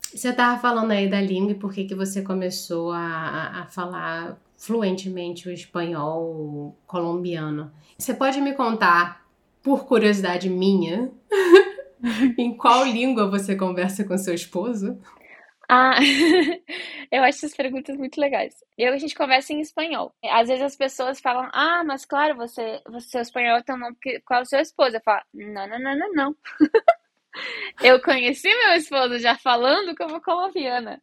[0.00, 4.40] Você tava falando aí da língua e por que, que você começou a, a falar
[4.56, 7.70] fluentemente o espanhol colombiano.
[7.98, 9.28] Você pode me contar,
[9.62, 11.12] por curiosidade minha,
[12.38, 14.98] em qual língua você conversa com seu esposo?
[15.70, 15.98] Ah,
[17.12, 18.54] eu acho essas perguntas muito legais.
[18.76, 20.14] Eu a gente conversa em espanhol.
[20.24, 23.92] Às vezes as pessoas falam, ah, mas claro, você, você seu espanhol é tão bom
[23.92, 24.96] porque qual é o seu esposo?
[24.96, 26.36] Eu falo, não, não, não, não, não.
[27.82, 31.02] eu conheci meu esposo já falando como colombiana.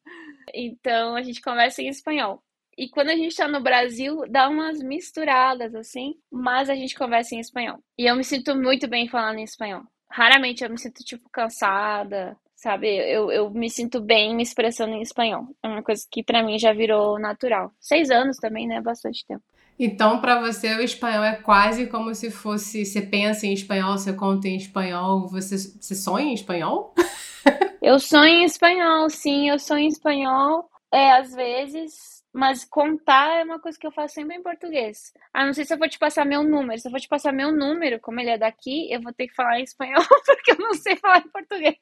[0.54, 2.42] Então a gente conversa em espanhol.
[2.78, 7.36] E quando a gente tá no Brasil, dá umas misturadas assim, mas a gente conversa
[7.36, 7.80] em espanhol.
[7.98, 9.84] E eu me sinto muito bem falando em espanhol.
[10.10, 12.88] Raramente eu me sinto, tipo, cansada sabe?
[12.88, 15.48] Eu, eu me sinto bem me expressando em espanhol.
[15.62, 17.72] É uma coisa que para mim já virou natural.
[17.80, 18.82] Seis anos também, né?
[18.82, 19.44] Bastante tempo.
[19.78, 22.84] Então, para você, o espanhol é quase como se fosse.
[22.84, 26.96] Você pensa em espanhol, você conta em espanhol, você, você sonha em espanhol?
[27.84, 30.68] eu sonho em espanhol, sim, eu sonho em espanhol.
[30.92, 35.14] É, às vezes, mas contar é uma coisa que eu faço sempre em português.
[35.34, 36.78] Ah, não sei se eu vou te passar meu número.
[36.78, 39.34] Se eu vou te passar meu número, como ele é daqui, eu vou ter que
[39.34, 41.78] falar em espanhol, porque eu não sei falar em português.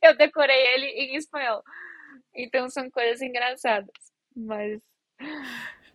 [0.00, 1.60] Eu decorei ele em espanhol.
[2.36, 3.90] Então são coisas engraçadas.
[4.36, 4.80] Mas.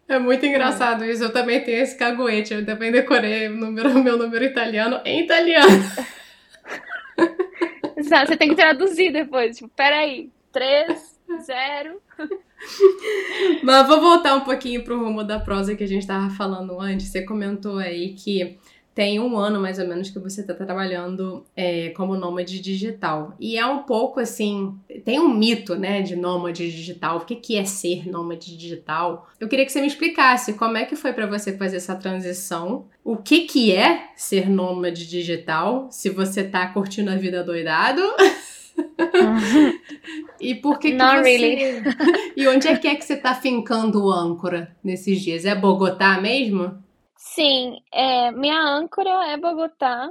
[0.10, 1.24] É muito engraçado isso.
[1.24, 2.54] Eu também tenho esse caguete.
[2.54, 5.72] Eu também decorei o número, meu número italiano em italiano.
[7.96, 9.56] Você tem que traduzir depois.
[9.56, 10.30] Tipo, peraí.
[10.52, 12.02] Três, zero.
[13.64, 17.08] Mas vou voltar um pouquinho pro rumo da prosa que a gente estava falando antes.
[17.08, 18.58] Você comentou aí que
[18.94, 23.34] tem um ano mais ou menos que você está trabalhando é, como nômade digital.
[23.40, 27.18] E é um pouco assim, tem um mito, né, de nômade digital.
[27.18, 29.30] O que, que é ser nômade digital?
[29.40, 32.86] Eu queria que você me explicasse como é que foi para você fazer essa transição.
[33.04, 35.88] O que, que é ser nômade digital?
[35.90, 38.02] Se você tá curtindo a vida doidado.
[40.40, 41.38] e por que, que Not você...
[41.38, 41.84] really.
[42.36, 45.46] e onde é que é que você tá fincando o âncora nesses dias?
[45.46, 46.82] É Bogotá mesmo?
[47.18, 50.10] Sim, é, minha âncora é Bogotá.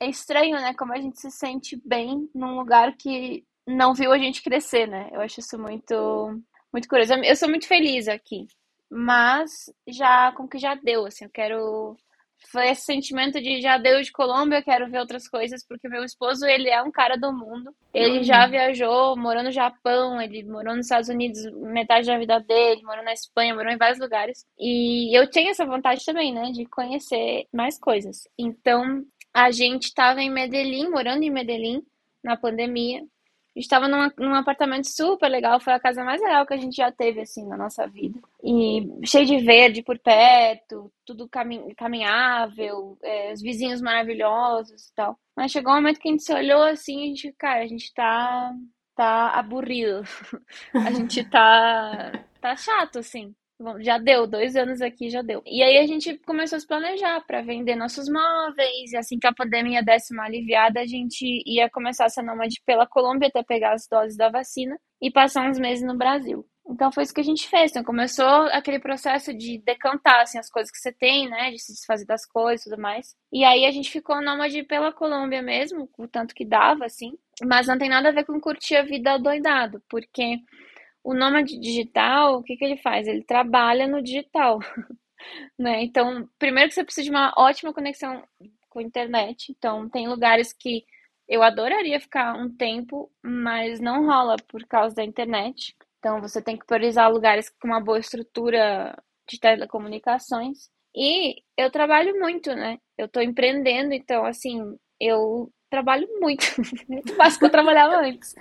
[0.00, 0.74] É estranho, né?
[0.74, 5.08] Como a gente se sente bem num lugar que não viu a gente crescer, né?
[5.12, 6.40] Eu acho isso muito,
[6.72, 7.14] muito curioso.
[7.14, 8.46] Eu sou muito feliz aqui,
[8.90, 9.50] mas
[9.88, 11.96] já, como que já deu, assim, eu quero
[12.50, 16.44] foi esse sentimento de já deu de Colômbia, quero ver outras coisas, porque meu esposo,
[16.46, 17.74] ele é um cara do mundo.
[17.92, 18.24] Ele uhum.
[18.24, 23.04] já viajou, morou no Japão, ele morou nos Estados Unidos metade da vida dele, morou
[23.04, 24.44] na Espanha, morou em vários lugares.
[24.58, 28.28] E eu tenho essa vontade também, né, de conhecer mais coisas.
[28.38, 31.82] Então, a gente estava em Medellín, morando em Medellín,
[32.22, 33.02] na pandemia.
[33.56, 36.74] A gente tava num, apartamento super legal, foi a casa mais legal que a gente
[36.74, 38.18] já teve, assim, na nossa vida.
[38.42, 45.16] E cheio de verde por perto, tudo camin caminhável, é, os vizinhos maravilhosos e tal.
[45.36, 47.94] Mas chegou um momento que a gente se olhou assim a gente, cara, a gente
[47.94, 48.52] tá,
[48.96, 50.02] tá aburrido.
[50.74, 53.34] a gente tá, tá chato, assim.
[53.80, 55.42] Já deu, dois anos aqui já deu.
[55.46, 59.26] E aí a gente começou a se planejar para vender nossos móveis, e assim que
[59.26, 63.42] a pandemia desse uma aliviada, a gente ia começar a ser nômade pela Colômbia até
[63.42, 66.46] pegar as doses da vacina e passar uns meses no Brasil.
[66.66, 67.70] Então foi isso que a gente fez.
[67.70, 71.50] Então começou aquele processo de decantar assim, as coisas que você tem, né?
[71.50, 73.14] De se desfazer das coisas e tudo mais.
[73.32, 77.12] E aí a gente ficou nômade pela Colômbia mesmo, o tanto que dava, assim.
[77.42, 80.38] Mas não tem nada a ver com curtir a vida doidado, porque
[81.04, 83.06] o nômade digital, o que, que ele faz?
[83.06, 84.58] Ele trabalha no digital.
[85.58, 85.82] né?
[85.82, 88.24] Então, primeiro que você precisa de uma ótima conexão
[88.70, 89.52] com a internet.
[89.52, 90.84] Então, tem lugares que
[91.28, 95.76] eu adoraria ficar um tempo, mas não rola por causa da internet.
[95.98, 98.96] Então, você tem que priorizar lugares com uma boa estrutura
[99.28, 100.70] de telecomunicações.
[100.96, 102.78] E eu trabalho muito, né?
[102.96, 106.44] Eu tô empreendendo, então, assim, eu trabalho muito.
[106.88, 108.34] muito mais do que eu trabalhava antes.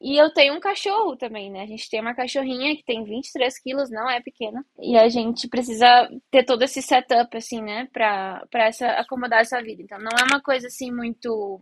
[0.00, 1.62] E eu tenho um cachorro também, né?
[1.62, 4.64] A gente tem uma cachorrinha que tem 23 quilos, não é pequena.
[4.80, 5.86] E a gente precisa
[6.30, 7.88] ter todo esse setup, assim, né?
[7.92, 9.82] Pra, pra essa, acomodar essa vida.
[9.82, 11.60] Então não é uma coisa assim muito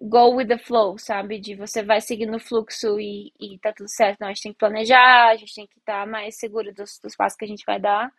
[0.00, 1.38] go with the flow, sabe?
[1.38, 4.20] De você vai seguindo o fluxo e, e tá tudo certo.
[4.20, 6.98] Não, a gente tem que planejar, a gente tem que estar tá mais seguro dos,
[7.02, 8.10] dos passos que a gente vai dar.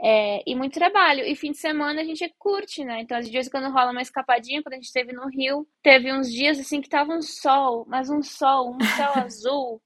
[0.00, 1.24] É, e muito trabalho.
[1.24, 3.00] E fim de semana a gente curte, né?
[3.00, 6.30] Então, às vezes, quando rola uma escapadinha, quando a gente esteve no Rio, teve uns
[6.32, 9.82] dias assim que tava um sol, mas um sol, um céu azul.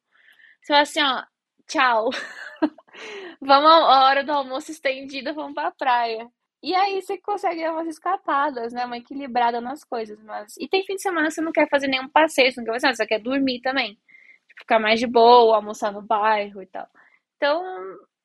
[0.63, 1.25] Você fala assim, ó,
[1.67, 2.11] tchau.
[3.41, 6.29] vamos a hora do almoço estendida, vamos pra praia.
[6.63, 8.85] E aí você consegue dar umas escapadas, né?
[8.85, 10.23] Uma equilibrada nas coisas.
[10.23, 10.57] Mas...
[10.59, 12.73] E tem fim de semana que você não quer fazer nenhum passeio, você não quer
[12.75, 13.95] fazer nada, você quer dormir também.
[14.49, 16.89] Tipo, ficar mais de boa, almoçar no bairro e tal.
[17.37, 17.63] Então,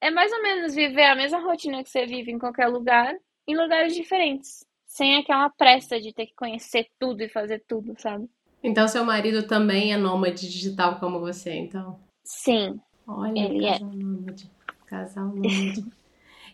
[0.02, 3.16] é mais ou menos viver a mesma rotina que você vive em qualquer lugar,
[3.48, 4.66] em lugares diferentes.
[4.86, 8.30] Sem aquela pressa de ter que conhecer tudo e fazer tudo, sabe?
[8.64, 12.00] Então seu marido também é nômade digital como você, então?
[12.24, 12.80] Sim.
[13.08, 13.96] Olha, ele casal é.
[13.96, 14.52] nômade.
[14.86, 15.86] Casal nômade.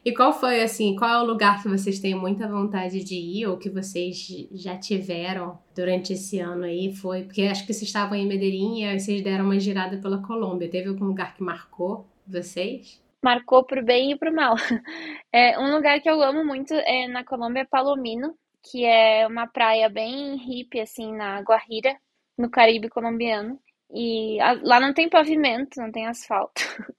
[0.06, 3.48] e qual foi, assim, qual é o lugar que vocês têm muita vontade de ir
[3.48, 6.94] ou que vocês já tiveram durante esse ano aí?
[6.96, 10.22] Foi, porque acho que vocês estavam em Medellín e aí vocês deram uma girada pela
[10.22, 10.70] Colômbia.
[10.70, 13.03] Teve algum lugar que marcou vocês?
[13.24, 14.56] Marcou pro bem e pro mal.
[15.36, 19.48] É, um lugar que eu amo muito é na Colômbia é Palomino, que é uma
[19.48, 21.98] praia bem hippie, assim, na Guajira,
[22.38, 23.60] no Caribe colombiano.
[23.92, 26.62] E a, lá não tem pavimento, não tem asfalto.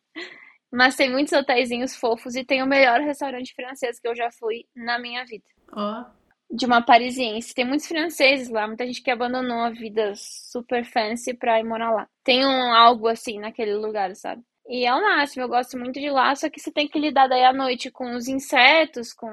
[0.69, 4.67] Mas tem muitos hotéisinhos fofos e tem o melhor restaurante francês que eu já fui
[4.75, 5.45] na minha vida.
[5.73, 6.05] Oh.
[6.51, 7.55] De uma parisiense.
[7.55, 11.93] Tem muitos franceses lá, muita gente que abandonou a vida super fancy pra ir morar
[11.93, 12.09] lá.
[12.25, 14.43] Tem um algo assim naquele lugar, sabe?
[14.67, 17.27] E é o máximo, eu gosto muito de lá, só que você tem que lidar
[17.29, 19.29] daí à noite com os insetos, com,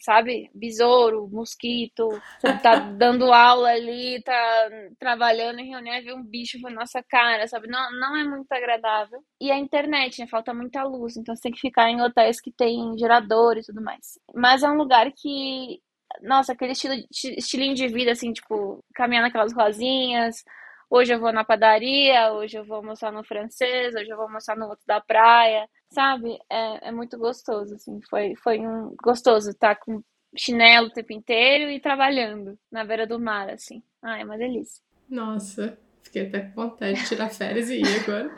[0.00, 2.08] sabe, besouro, mosquito.
[2.38, 7.02] Você tá dando aula ali, tá trabalhando em reunião e vê um bicho na nossa
[7.02, 7.68] cara, sabe?
[7.68, 9.22] Não, não é muito agradável.
[9.40, 10.26] E a internet, né?
[10.26, 13.82] Falta muita luz, então você tem que ficar em hotéis que tem gerador e tudo
[13.82, 14.18] mais.
[14.34, 15.80] Mas é um lugar que
[16.22, 20.44] nossa, aquele estilo, estilinho de vida, assim, tipo, caminhar naquelas rosinhas,
[20.92, 24.56] Hoje eu vou na padaria, hoje eu vou almoçar no francês, hoje eu vou almoçar
[24.56, 26.36] no outro da praia, sabe?
[26.50, 28.00] É, é muito gostoso, assim.
[28.10, 30.02] Foi, foi um gostoso estar com
[30.36, 33.84] chinelo o tempo inteiro e trabalhando na beira do mar, assim.
[34.02, 34.82] Ah, é uma delícia.
[35.08, 38.34] Nossa, fiquei até com vontade de tirar férias e ir agora.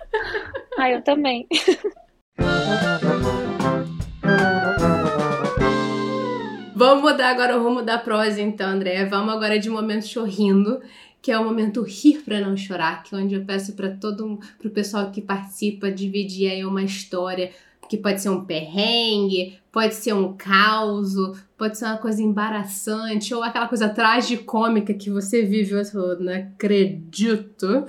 [0.78, 1.46] ah, eu também.
[6.74, 9.04] Vamos mudar agora o rumo da prosa, então, André.
[9.04, 10.82] Vamos agora de momento chorrindo,
[11.22, 14.40] que é o momento rir para não chorar, que é onde eu peço para todo
[14.58, 17.52] pro pessoal que participa dividir aí uma história
[17.88, 21.14] que pode ser um perrengue, pode ser um caos,
[21.56, 27.86] pode ser uma coisa embaraçante ou aquela coisa tragicômica que você viveu, eu não acredito.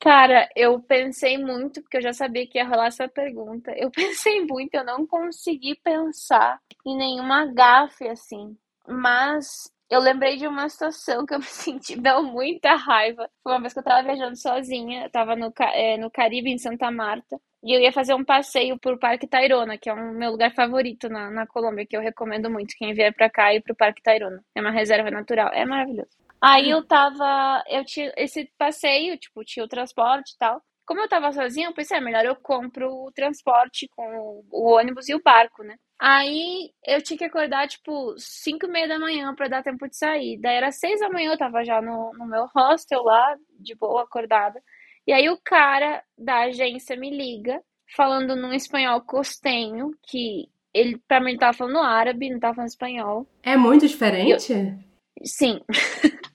[0.00, 3.72] Cara, eu pensei muito, porque eu já sabia que ia rolar essa pergunta.
[3.76, 8.56] Eu pensei muito, eu não consegui pensar em nenhuma gafe assim.
[8.88, 13.28] Mas eu lembrei de uma situação que eu me senti, deu muita raiva.
[13.42, 16.58] Foi uma vez que eu tava viajando sozinha, eu tava no, é, no Caribe, em
[16.58, 17.38] Santa Marta.
[17.62, 21.08] E eu ia fazer um passeio por Parque Tayrona, que é um meu lugar favorito
[21.10, 24.42] na, na Colômbia, que eu recomendo muito quem vier pra cá ir pro Parque Tayrona.
[24.54, 26.10] É uma reserva natural, é maravilhoso.
[26.40, 27.62] Aí eu tava.
[27.68, 30.60] Eu tinha esse passeio, tipo, tinha o transporte e tal.
[30.92, 35.08] Como eu tava sozinha, eu pensei, é melhor eu compro o transporte com o ônibus
[35.08, 35.76] e o barco, né?
[35.98, 39.96] Aí eu tinha que acordar, tipo, 5 e meia da manhã pra dar tempo de
[39.96, 40.38] sair.
[40.38, 44.02] Daí era 6 da manhã, eu tava já no, no meu hostel lá, de boa,
[44.02, 44.62] acordada.
[45.06, 47.58] E aí o cara da agência me liga,
[47.96, 52.68] falando num espanhol costenho, que ele, pra mim, ele tava falando árabe, não tava falando
[52.68, 53.26] espanhol.
[53.42, 54.52] É muito diferente?
[54.52, 55.24] Eu...
[55.24, 55.58] Sim.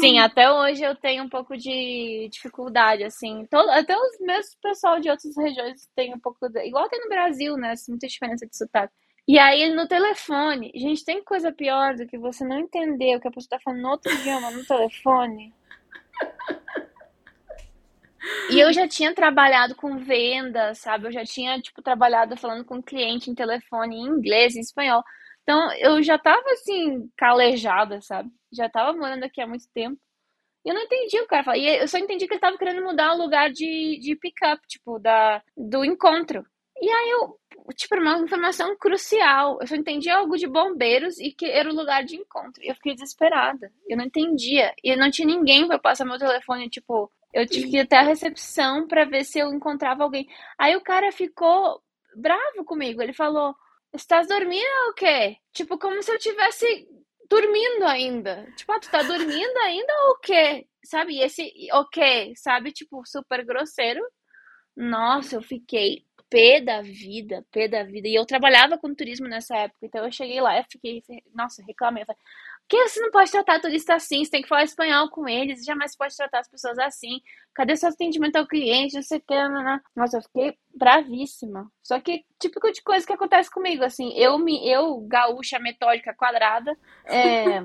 [0.00, 3.46] Sim, até hoje eu tenho um pouco de dificuldade, assim.
[3.50, 6.48] Todo, até os meus pessoal de outras regiões tem um pouco.
[6.48, 7.74] De, igual tem no Brasil, né?
[7.88, 8.92] Muita diferença de sotaque.
[9.26, 10.72] E aí no telefone.
[10.74, 13.82] Gente, tem coisa pior do que você não entender o que a pessoa tá falando
[13.82, 15.52] no outro idioma no telefone.
[18.50, 21.06] E eu já tinha trabalhado com vendas, sabe?
[21.06, 25.02] Eu já tinha, tipo, trabalhado falando com cliente em telefone em inglês, em espanhol.
[25.42, 28.30] Então, eu já tava, assim, calejada, sabe?
[28.52, 30.00] Já tava morando aqui há muito tempo.
[30.64, 31.58] E eu não entendi o cara falar.
[31.58, 34.98] E eu só entendi que ele tava querendo mudar o lugar de, de pick-up, tipo,
[34.98, 36.44] da, do encontro.
[36.80, 37.38] E aí eu,
[37.74, 39.58] tipo, uma informação crucial.
[39.60, 42.62] Eu só entendi algo de bombeiros e que era o lugar de encontro.
[42.62, 43.72] E eu fiquei desesperada.
[43.88, 44.72] Eu não entendia.
[44.82, 48.02] E não tinha ninguém para passar meu telefone, tipo, eu tive que ir até a
[48.02, 50.28] recepção para ver se eu encontrava alguém.
[50.58, 51.82] Aí o cara ficou
[52.16, 53.02] bravo comigo.
[53.02, 53.54] Ele falou:
[53.94, 55.36] Estás dormindo ou o quê?
[55.52, 56.88] Tipo, como se eu tivesse
[57.28, 58.46] dormindo ainda.
[58.56, 60.66] Tipo, ah, tu tá dormindo ainda ou o quê?
[60.84, 61.14] Sabe?
[61.14, 62.32] E esse o quê?
[62.36, 62.72] Sabe?
[62.72, 64.00] Tipo, super grosseiro.
[64.76, 68.08] Nossa, eu fiquei pé da vida, pé da vida.
[68.08, 71.02] E eu trabalhava com turismo nessa época, então eu cheguei lá e fiquei,
[71.34, 72.02] nossa, reclamei.
[72.02, 72.20] Eu falei,
[72.66, 74.24] que você não pode tratar turista assim?
[74.24, 77.20] Você tem que falar espanhol com eles, jamais pode tratar as pessoas assim.
[77.54, 78.94] Cadê seu atendimento ao cliente?
[78.94, 79.80] Não sei o que, não, não.
[79.94, 81.70] Nossa, eu fiquei bravíssima.
[81.82, 86.74] Só que, típico de coisa que acontece comigo, assim, eu, me, eu gaúcha metódica quadrada,
[87.04, 87.60] é,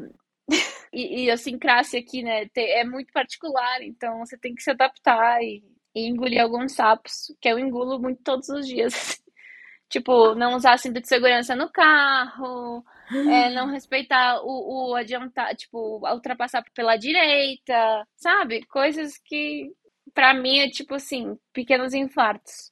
[0.91, 5.41] e, e assim, classe aqui, né, é muito particular, então você tem que se adaptar
[5.41, 5.63] e,
[5.97, 9.19] e engolir alguns sapos, que eu engulo muito todos os dias.
[9.89, 15.99] tipo, não usar cinto de segurança no carro, é, não respeitar o, o adiantar, tipo,
[16.07, 18.65] ultrapassar pela direita, sabe?
[18.67, 19.71] Coisas que,
[20.13, 22.71] para mim, é tipo assim, pequenos infartos.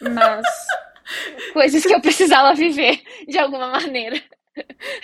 [0.00, 0.46] Mas
[1.52, 4.20] coisas que eu precisava viver de alguma maneira.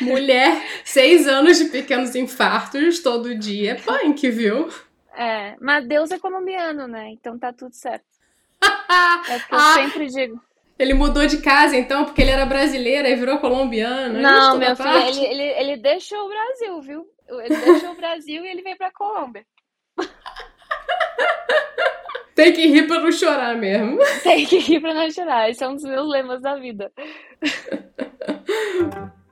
[0.00, 3.72] Mulher, seis anos de pequenos infartos todo dia.
[3.72, 4.68] É punk, viu?
[5.16, 7.10] É, mas Deus é colombiano, né?
[7.10, 8.04] Então tá tudo certo.
[9.28, 10.40] É o que eu ah, sempre digo.
[10.78, 14.20] Ele mudou de casa, então, porque ele era brasileiro e virou colombiano.
[14.20, 17.06] Não, meu filho, ele, ele, ele deixou o Brasil, viu?
[17.28, 19.46] Ele deixou o Brasil e ele veio pra Colômbia.
[22.34, 23.96] Tem que rir pra não chorar mesmo.
[24.22, 25.48] Tem que rir pra não chorar.
[25.48, 26.92] Esse é um dos meus lemas da vida.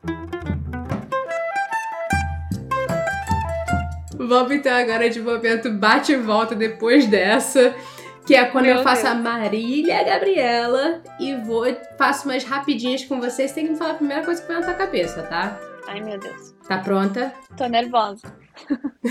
[4.27, 7.75] Vamos então agora de momento bate e volta depois dessa.
[8.27, 9.14] Que é quando Meu eu faço Deus.
[9.14, 11.64] a Marília Gabriela e vou,
[11.99, 13.51] faço umas rapidinhas com vocês.
[13.53, 15.59] Tem que me falar a primeira coisa que vem na tua cabeça, tá?
[15.89, 16.55] Ai, meu Deus.
[16.68, 17.35] Tá pronta?
[17.57, 18.23] Tô nervosa.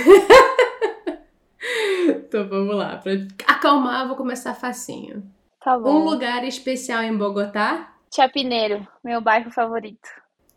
[2.08, 2.98] então vamos lá.
[2.98, 3.12] Pra
[3.48, 5.24] acalmar, eu vou começar facinho.
[5.64, 5.92] Tá bom.
[5.92, 7.94] Um lugar especial em Bogotá?
[8.14, 10.08] Chapineiro, meu bairro favorito.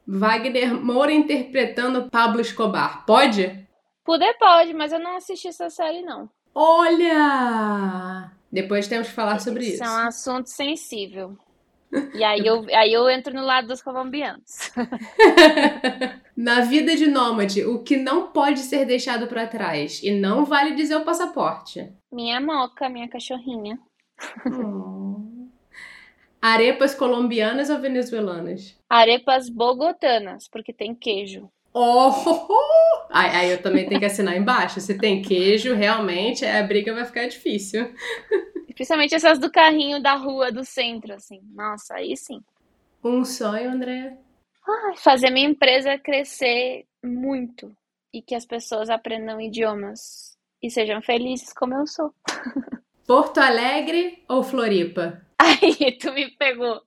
[0.07, 3.05] Wagner Moura interpretando Pablo Escobar.
[3.05, 3.64] Pode?
[4.05, 6.29] Poder pode, mas eu não assisti essa série, não.
[6.55, 8.31] Olha!
[8.53, 9.83] Depois temos que falar sobre isso.
[9.83, 11.37] Isso é um assunto sensível.
[12.15, 14.73] E aí eu, aí eu entro no lado dos colombianos.
[16.37, 20.03] Na vida de nômade, o que não pode ser deixado para trás?
[20.03, 21.93] E não vale dizer o passaporte.
[22.13, 23.79] Minha moca, minha cachorrinha.
[24.47, 25.15] Oh.
[26.43, 28.77] Arepas colombianas ou venezuelanas?
[28.91, 31.49] Arepas bogotanas, porque tem queijo.
[31.75, 32.13] Oh!
[33.11, 34.81] Aí, aí, eu também tenho que assinar embaixo.
[34.81, 37.93] Se tem queijo, realmente a briga vai ficar difícil.
[38.75, 41.41] Principalmente essas do carrinho da rua do centro, assim.
[41.53, 42.41] Nossa, aí sim.
[43.03, 44.17] Um sonho, André?
[44.67, 47.77] Ai, fazer minha empresa crescer muito
[48.13, 52.15] e que as pessoas aprendam idiomas e sejam felizes como eu sou.
[53.07, 55.21] Porto Alegre ou Floripa?
[55.39, 56.81] Aí, tu me pegou.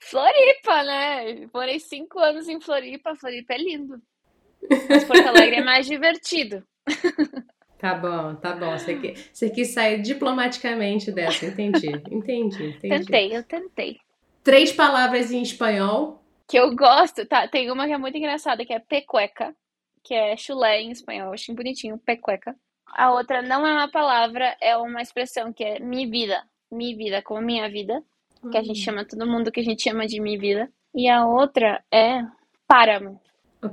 [0.00, 1.48] Floripa, né?
[1.52, 3.14] Morei cinco anos em Floripa.
[3.14, 4.00] Floripa é lindo.
[4.88, 6.64] Mas Porto Alegre é mais divertido.
[7.80, 8.78] Tá bom, tá bom.
[8.78, 11.88] Você, que, você quis sair diplomaticamente dessa, entendi.
[12.10, 12.78] Entendi, entendi.
[12.78, 13.98] Tentei, eu tentei.
[14.44, 16.22] Três palavras em espanhol.
[16.46, 17.48] Que eu gosto, tá?
[17.48, 19.56] Tem uma que é muito engraçada, que é pecueca,
[20.04, 21.28] que é chulé em espanhol.
[21.28, 22.54] Eu acho bonitinho, pecueca.
[22.86, 26.44] A outra não é uma palavra, é uma expressão que é mi vida.
[26.70, 28.04] Mi vida, como minha vida.
[28.50, 30.70] Que a gente chama todo mundo que a gente chama de mi vida.
[30.94, 32.22] E a outra é
[32.66, 33.20] páramo.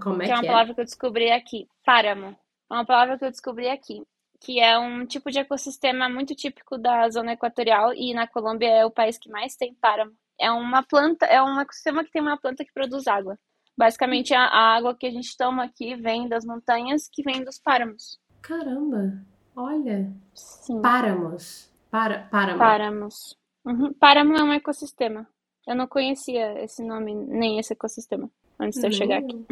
[0.02, 1.68] Como é que é uma que palavra que eu descobri aqui.
[1.86, 2.36] Páramo.
[2.70, 4.04] É uma palavra que eu descobri aqui.
[4.42, 7.94] Que é um tipo de ecossistema muito típico da zona equatorial.
[7.94, 10.12] E na Colômbia é o país que mais tem páramo.
[10.40, 13.38] É uma planta, é um ecossistema que tem uma planta que produz água.
[13.78, 17.60] Basicamente, a, a água que a gente toma aqui vem das montanhas, que vem dos
[17.60, 18.20] páramos.
[18.42, 19.24] Caramba,
[19.56, 20.12] olha.
[20.34, 20.82] Sim.
[20.82, 21.72] Páramos.
[21.92, 22.60] Para, páramo.
[22.60, 23.37] Páramos.
[23.68, 23.94] Uhum.
[23.94, 25.28] Páramo é um ecossistema.
[25.68, 29.46] Eu não conhecia esse nome, nem esse ecossistema, antes de eu chegar aqui.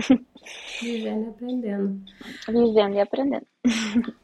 [0.82, 2.02] Vivendo e aprendendo.
[2.48, 3.46] Vivendo e aprendendo.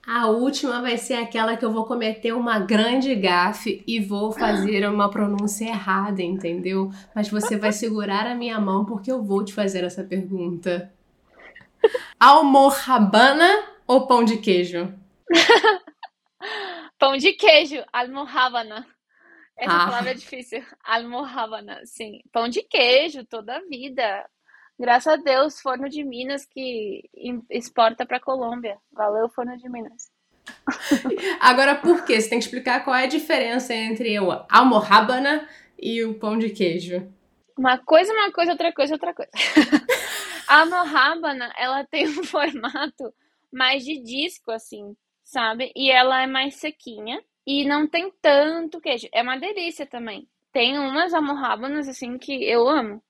[0.07, 4.87] A última vai ser aquela que eu vou cometer uma grande gafe e vou fazer
[4.87, 6.89] uma pronúncia errada, entendeu?
[7.13, 10.89] Mas você vai segurar a minha mão porque eu vou te fazer essa pergunta.
[12.17, 14.93] Almohabana ou pão de queijo?
[16.97, 18.85] Pão de queijo, almohábana.
[19.61, 19.85] Essa Ah.
[19.85, 20.63] palavra é difícil.
[20.83, 22.21] Almohábana, sim.
[22.31, 24.27] Pão de queijo, toda a vida.
[24.79, 27.07] Graças a Deus, Forno de Minas que
[27.47, 28.79] exporta para Colômbia.
[28.91, 30.11] Valeu, Forno de Minas.
[31.39, 32.19] Agora, por quê?
[32.19, 35.47] Você tem que explicar qual é a diferença entre o almohábana
[35.77, 37.07] e o pão de queijo.
[37.55, 39.31] Uma coisa, uma coisa, outra coisa, outra coisa.
[40.47, 43.13] A almohábana, ela tem um formato
[43.53, 45.71] mais de disco, assim, sabe?
[45.75, 49.07] E ela é mais sequinha e não tem tanto queijo.
[49.11, 50.27] É uma delícia também.
[50.51, 53.01] Tem umas almohábanas, assim, que eu amo.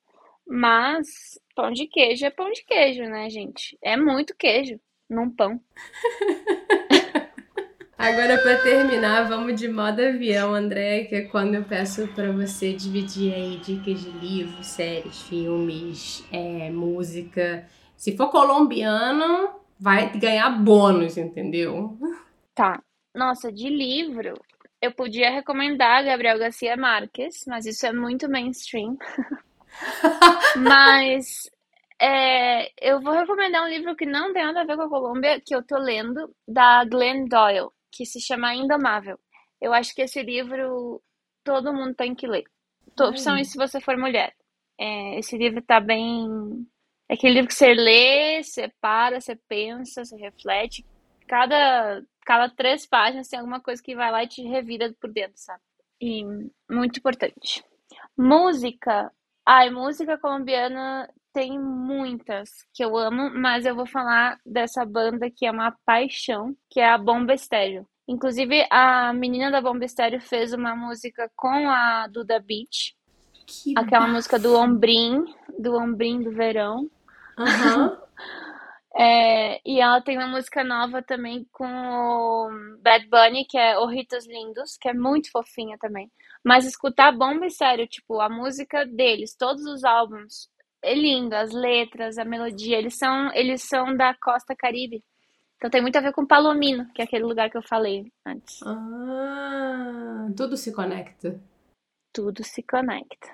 [0.48, 3.78] Mas pão de queijo é pão de queijo, né, gente?
[3.82, 4.80] É muito queijo
[5.10, 5.60] num pão.
[7.98, 12.74] Agora, pra terminar, vamos de modo avião, André, que é quando eu peço pra você
[12.74, 17.68] dividir aí dicas de livros, séries, filmes, é, música.
[17.96, 21.96] Se for colombiano, vai ganhar bônus, entendeu?
[22.56, 22.82] Tá.
[23.14, 24.34] Nossa, de livro,
[24.82, 28.98] eu podia recomendar Gabriel Garcia Marques, mas isso é muito mainstream.
[30.58, 31.50] Mas
[32.00, 35.40] é, eu vou recomendar um livro que não tem nada a ver com a Colômbia,
[35.40, 39.20] que eu tô lendo, da Glenn Doyle, que se chama Indomável.
[39.62, 41.02] Eu acho que esse livro
[41.44, 42.44] todo mundo tem que ler.
[43.00, 43.08] Ai.
[43.10, 44.34] Principalmente se você for mulher.
[44.80, 46.68] É, esse livro tá bem.
[47.08, 50.86] É aquele livro que você lê, você para, você pensa, você reflete.
[51.28, 55.34] Cada, cada três páginas tem alguma coisa que vai lá e te revira por dentro,
[55.36, 55.62] sabe?
[56.00, 56.24] E
[56.70, 57.64] muito importante.
[58.18, 59.12] Música.
[59.46, 65.46] Ai, música colombiana tem muitas que eu amo, mas eu vou falar dessa banda que
[65.46, 67.88] é uma paixão, que é a Bomba Estéreo.
[68.08, 72.94] Inclusive, a menina da Bomba Estéreo fez uma música com a Duda Beat,
[73.46, 75.24] Que aquela música do Ombrim,
[75.58, 76.90] do Ombrim do Verão.
[77.38, 77.98] Aham.
[78.94, 82.50] É, e ela tem uma música nova também com o
[82.82, 86.12] Bad Bunny, que é Orritos Lindos, que é muito fofinha também.
[86.44, 90.50] Mas escutar Bomba Estéreo, tipo, a música deles, todos os álbuns,
[90.82, 95.04] é lindo, as letras, a melodia, eles são, eles são da Costa Caribe.
[95.56, 98.60] Então tem muito a ver com Palomino, que é aquele lugar que eu falei antes.
[98.64, 101.40] Ah, tudo se conecta.
[102.12, 103.30] Tudo se conecta.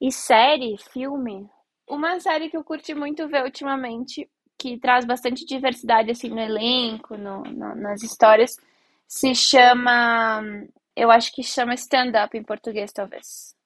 [0.00, 1.50] E série, filme.
[1.88, 4.30] Uma série que eu curti muito ver ultimamente,
[4.60, 8.56] que traz bastante diversidade assim no elenco, no, no- nas histórias,
[9.08, 10.42] se chama.
[10.96, 13.56] Eu acho que chama Stand Up em português, talvez.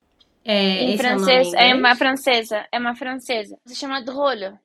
[0.44, 1.74] É, Em é francês, é inglês?
[1.74, 3.58] uma francesa, é uma francesa.
[3.66, 4.58] Se chama Drôle.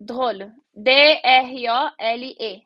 [0.00, 0.52] Drôle.
[0.74, 2.62] D-R-O-L-E.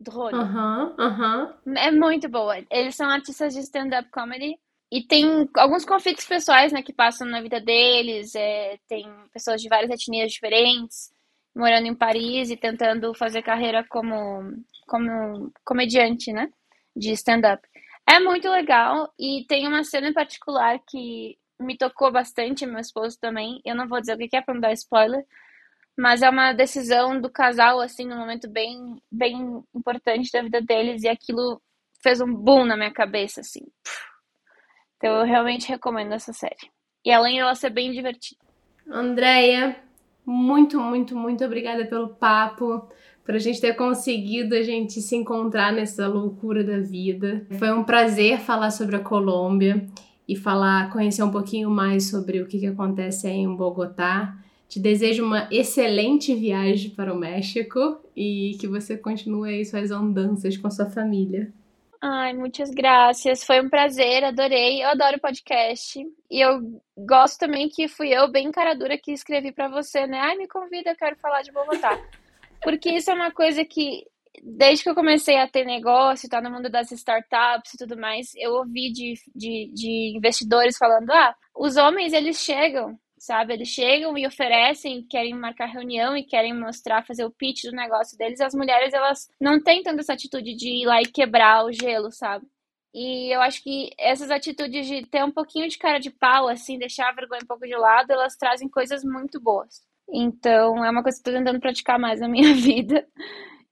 [0.00, 0.36] Drôle.
[0.36, 1.54] Aham, aham.
[1.76, 2.56] É muito boa.
[2.70, 4.58] Eles são artistas de stand-up comedy
[4.90, 8.34] e tem alguns conflitos pessoais, né, que passam na vida deles.
[8.34, 11.12] É, tem pessoas de várias etnias diferentes
[11.54, 16.50] morando em Paris e tentando fazer carreira como, como comediante, né,
[16.96, 17.66] de stand-up.
[18.08, 23.18] É muito legal e tem uma cena em particular que me tocou bastante, meu esposo
[23.20, 23.60] também.
[23.64, 25.24] Eu não vou dizer o que é para não dar spoiler,
[25.96, 31.02] mas é uma decisão do casal, assim, num momento bem, bem importante da vida deles,
[31.02, 31.60] e aquilo
[32.02, 33.66] fez um boom na minha cabeça, assim.
[34.96, 36.70] Então eu realmente recomendo essa série.
[37.04, 38.40] E além ela ser bem divertida.
[38.86, 39.76] Andréia,
[40.24, 42.88] muito, muito, muito obrigada pelo papo,
[43.24, 47.46] por a gente ter conseguido a gente se encontrar nessa loucura da vida.
[47.58, 49.86] Foi um prazer falar sobre a Colômbia
[50.26, 54.36] e falar, conhecer um pouquinho mais sobre o que, que acontece aí em Bogotá.
[54.68, 60.56] Te desejo uma excelente viagem para o México e que você continue aí suas andanças
[60.56, 61.52] com sua família.
[62.02, 63.44] Ai, muitas graças.
[63.44, 64.82] Foi um prazer, adorei.
[64.82, 66.00] Eu adoro podcast.
[66.30, 70.18] E eu gosto também que fui eu, bem cara dura, que escrevi para você, né?
[70.18, 71.98] Ai, me convida, eu quero falar de Bogotá.
[72.62, 74.06] Porque isso é uma coisa que,
[74.42, 78.32] desde que eu comecei a ter negócio, tá no mundo das startups e tudo mais,
[78.36, 83.52] eu ouvi de, de, de investidores falando: ah, os homens, eles chegam sabe?
[83.52, 88.16] Eles chegam e oferecem, querem marcar reunião e querem mostrar, fazer o pitch do negócio
[88.16, 88.40] deles.
[88.40, 92.10] As mulheres, elas não têm tanto essa atitude de ir lá e quebrar o gelo,
[92.10, 92.46] sabe?
[92.94, 96.78] E eu acho que essas atitudes de ter um pouquinho de cara de pau, assim,
[96.78, 99.82] deixar a vergonha um pouco de lado, elas trazem coisas muito boas.
[100.12, 103.06] Então, é uma coisa que eu tô tentando praticar mais na minha vida.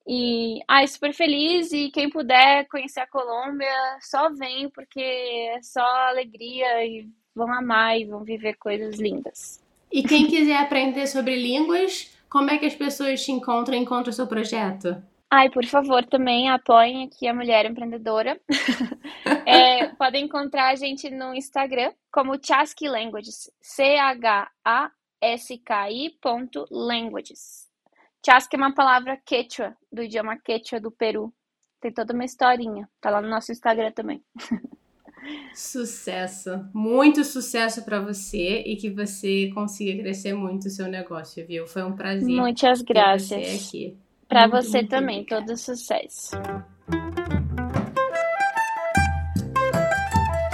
[0.07, 1.73] E, ai, super feliz.
[1.73, 7.09] E quem puder conhecer a Colômbia, só vem, porque é só alegria e
[7.39, 9.63] vão amar e vão viver coisas lindas.
[9.91, 14.11] E quem quiser aprender sobre línguas, como é que as pessoas te encontram e encontram
[14.11, 15.03] o seu projeto?
[15.31, 18.41] Ai, por favor, também apoiem aqui a Mulher Empreendedora.
[19.47, 23.51] é, podem encontrar a gente no Instagram como Chaski Languages.
[23.61, 24.91] C-H-A-S-K-I
[26.21, 27.69] ponto languages.
[28.25, 31.33] Chaski é uma palavra quechua, do idioma quechua do Peru.
[31.81, 32.89] Tem toda uma historinha.
[33.01, 34.25] Tá lá no nosso Instagram também.
[35.55, 41.67] Sucesso, muito sucesso para você e que você consiga crescer muito o seu negócio, viu?
[41.67, 42.29] Foi um prazer.
[42.29, 43.73] Muitas graças.
[44.29, 45.47] Para você muito também, obrigada.
[45.47, 46.31] todo sucesso.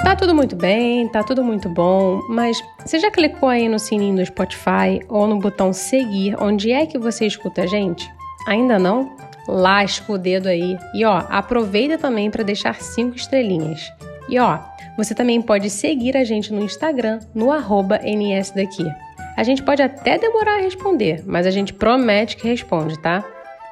[0.05, 4.17] Tá tudo muito bem, tá tudo muito bom, mas você já clicou aí no sininho
[4.17, 8.09] do Spotify ou no botão seguir, onde é que você escuta a gente?
[8.47, 9.17] Ainda não?
[9.49, 13.91] Lasca o dedo aí e ó, aproveita também para deixar cinco estrelinhas.
[14.29, 14.59] E ó,
[14.97, 18.87] você também pode seguir a gente no Instagram, no NSDaqui.
[19.37, 23.25] A gente pode até demorar a responder, mas a gente promete que responde, tá?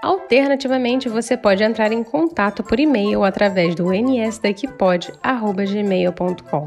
[0.03, 6.65] Alternativamente, você pode entrar em contato por e-mail através do nsdaquipod.gmail.com.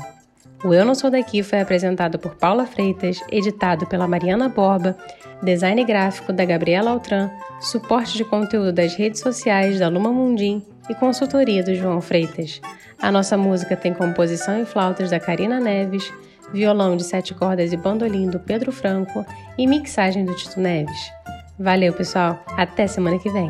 [0.64, 4.96] O Eu Não Sou Daqui foi apresentado por Paula Freitas, editado pela Mariana Borba,
[5.44, 7.30] design gráfico da Gabriela Altran,
[7.60, 12.62] suporte de conteúdo das redes sociais da Luma Mundim e consultoria do João Freitas.
[13.02, 16.12] A nossa música tem composição em flautas da Karina Neves,
[16.54, 19.26] violão de sete cordas e bandolim do Pedro Franco
[19.58, 21.12] e mixagem do Tito Neves.
[21.58, 22.44] Valeu, pessoal.
[22.58, 23.50] Até semana que vem.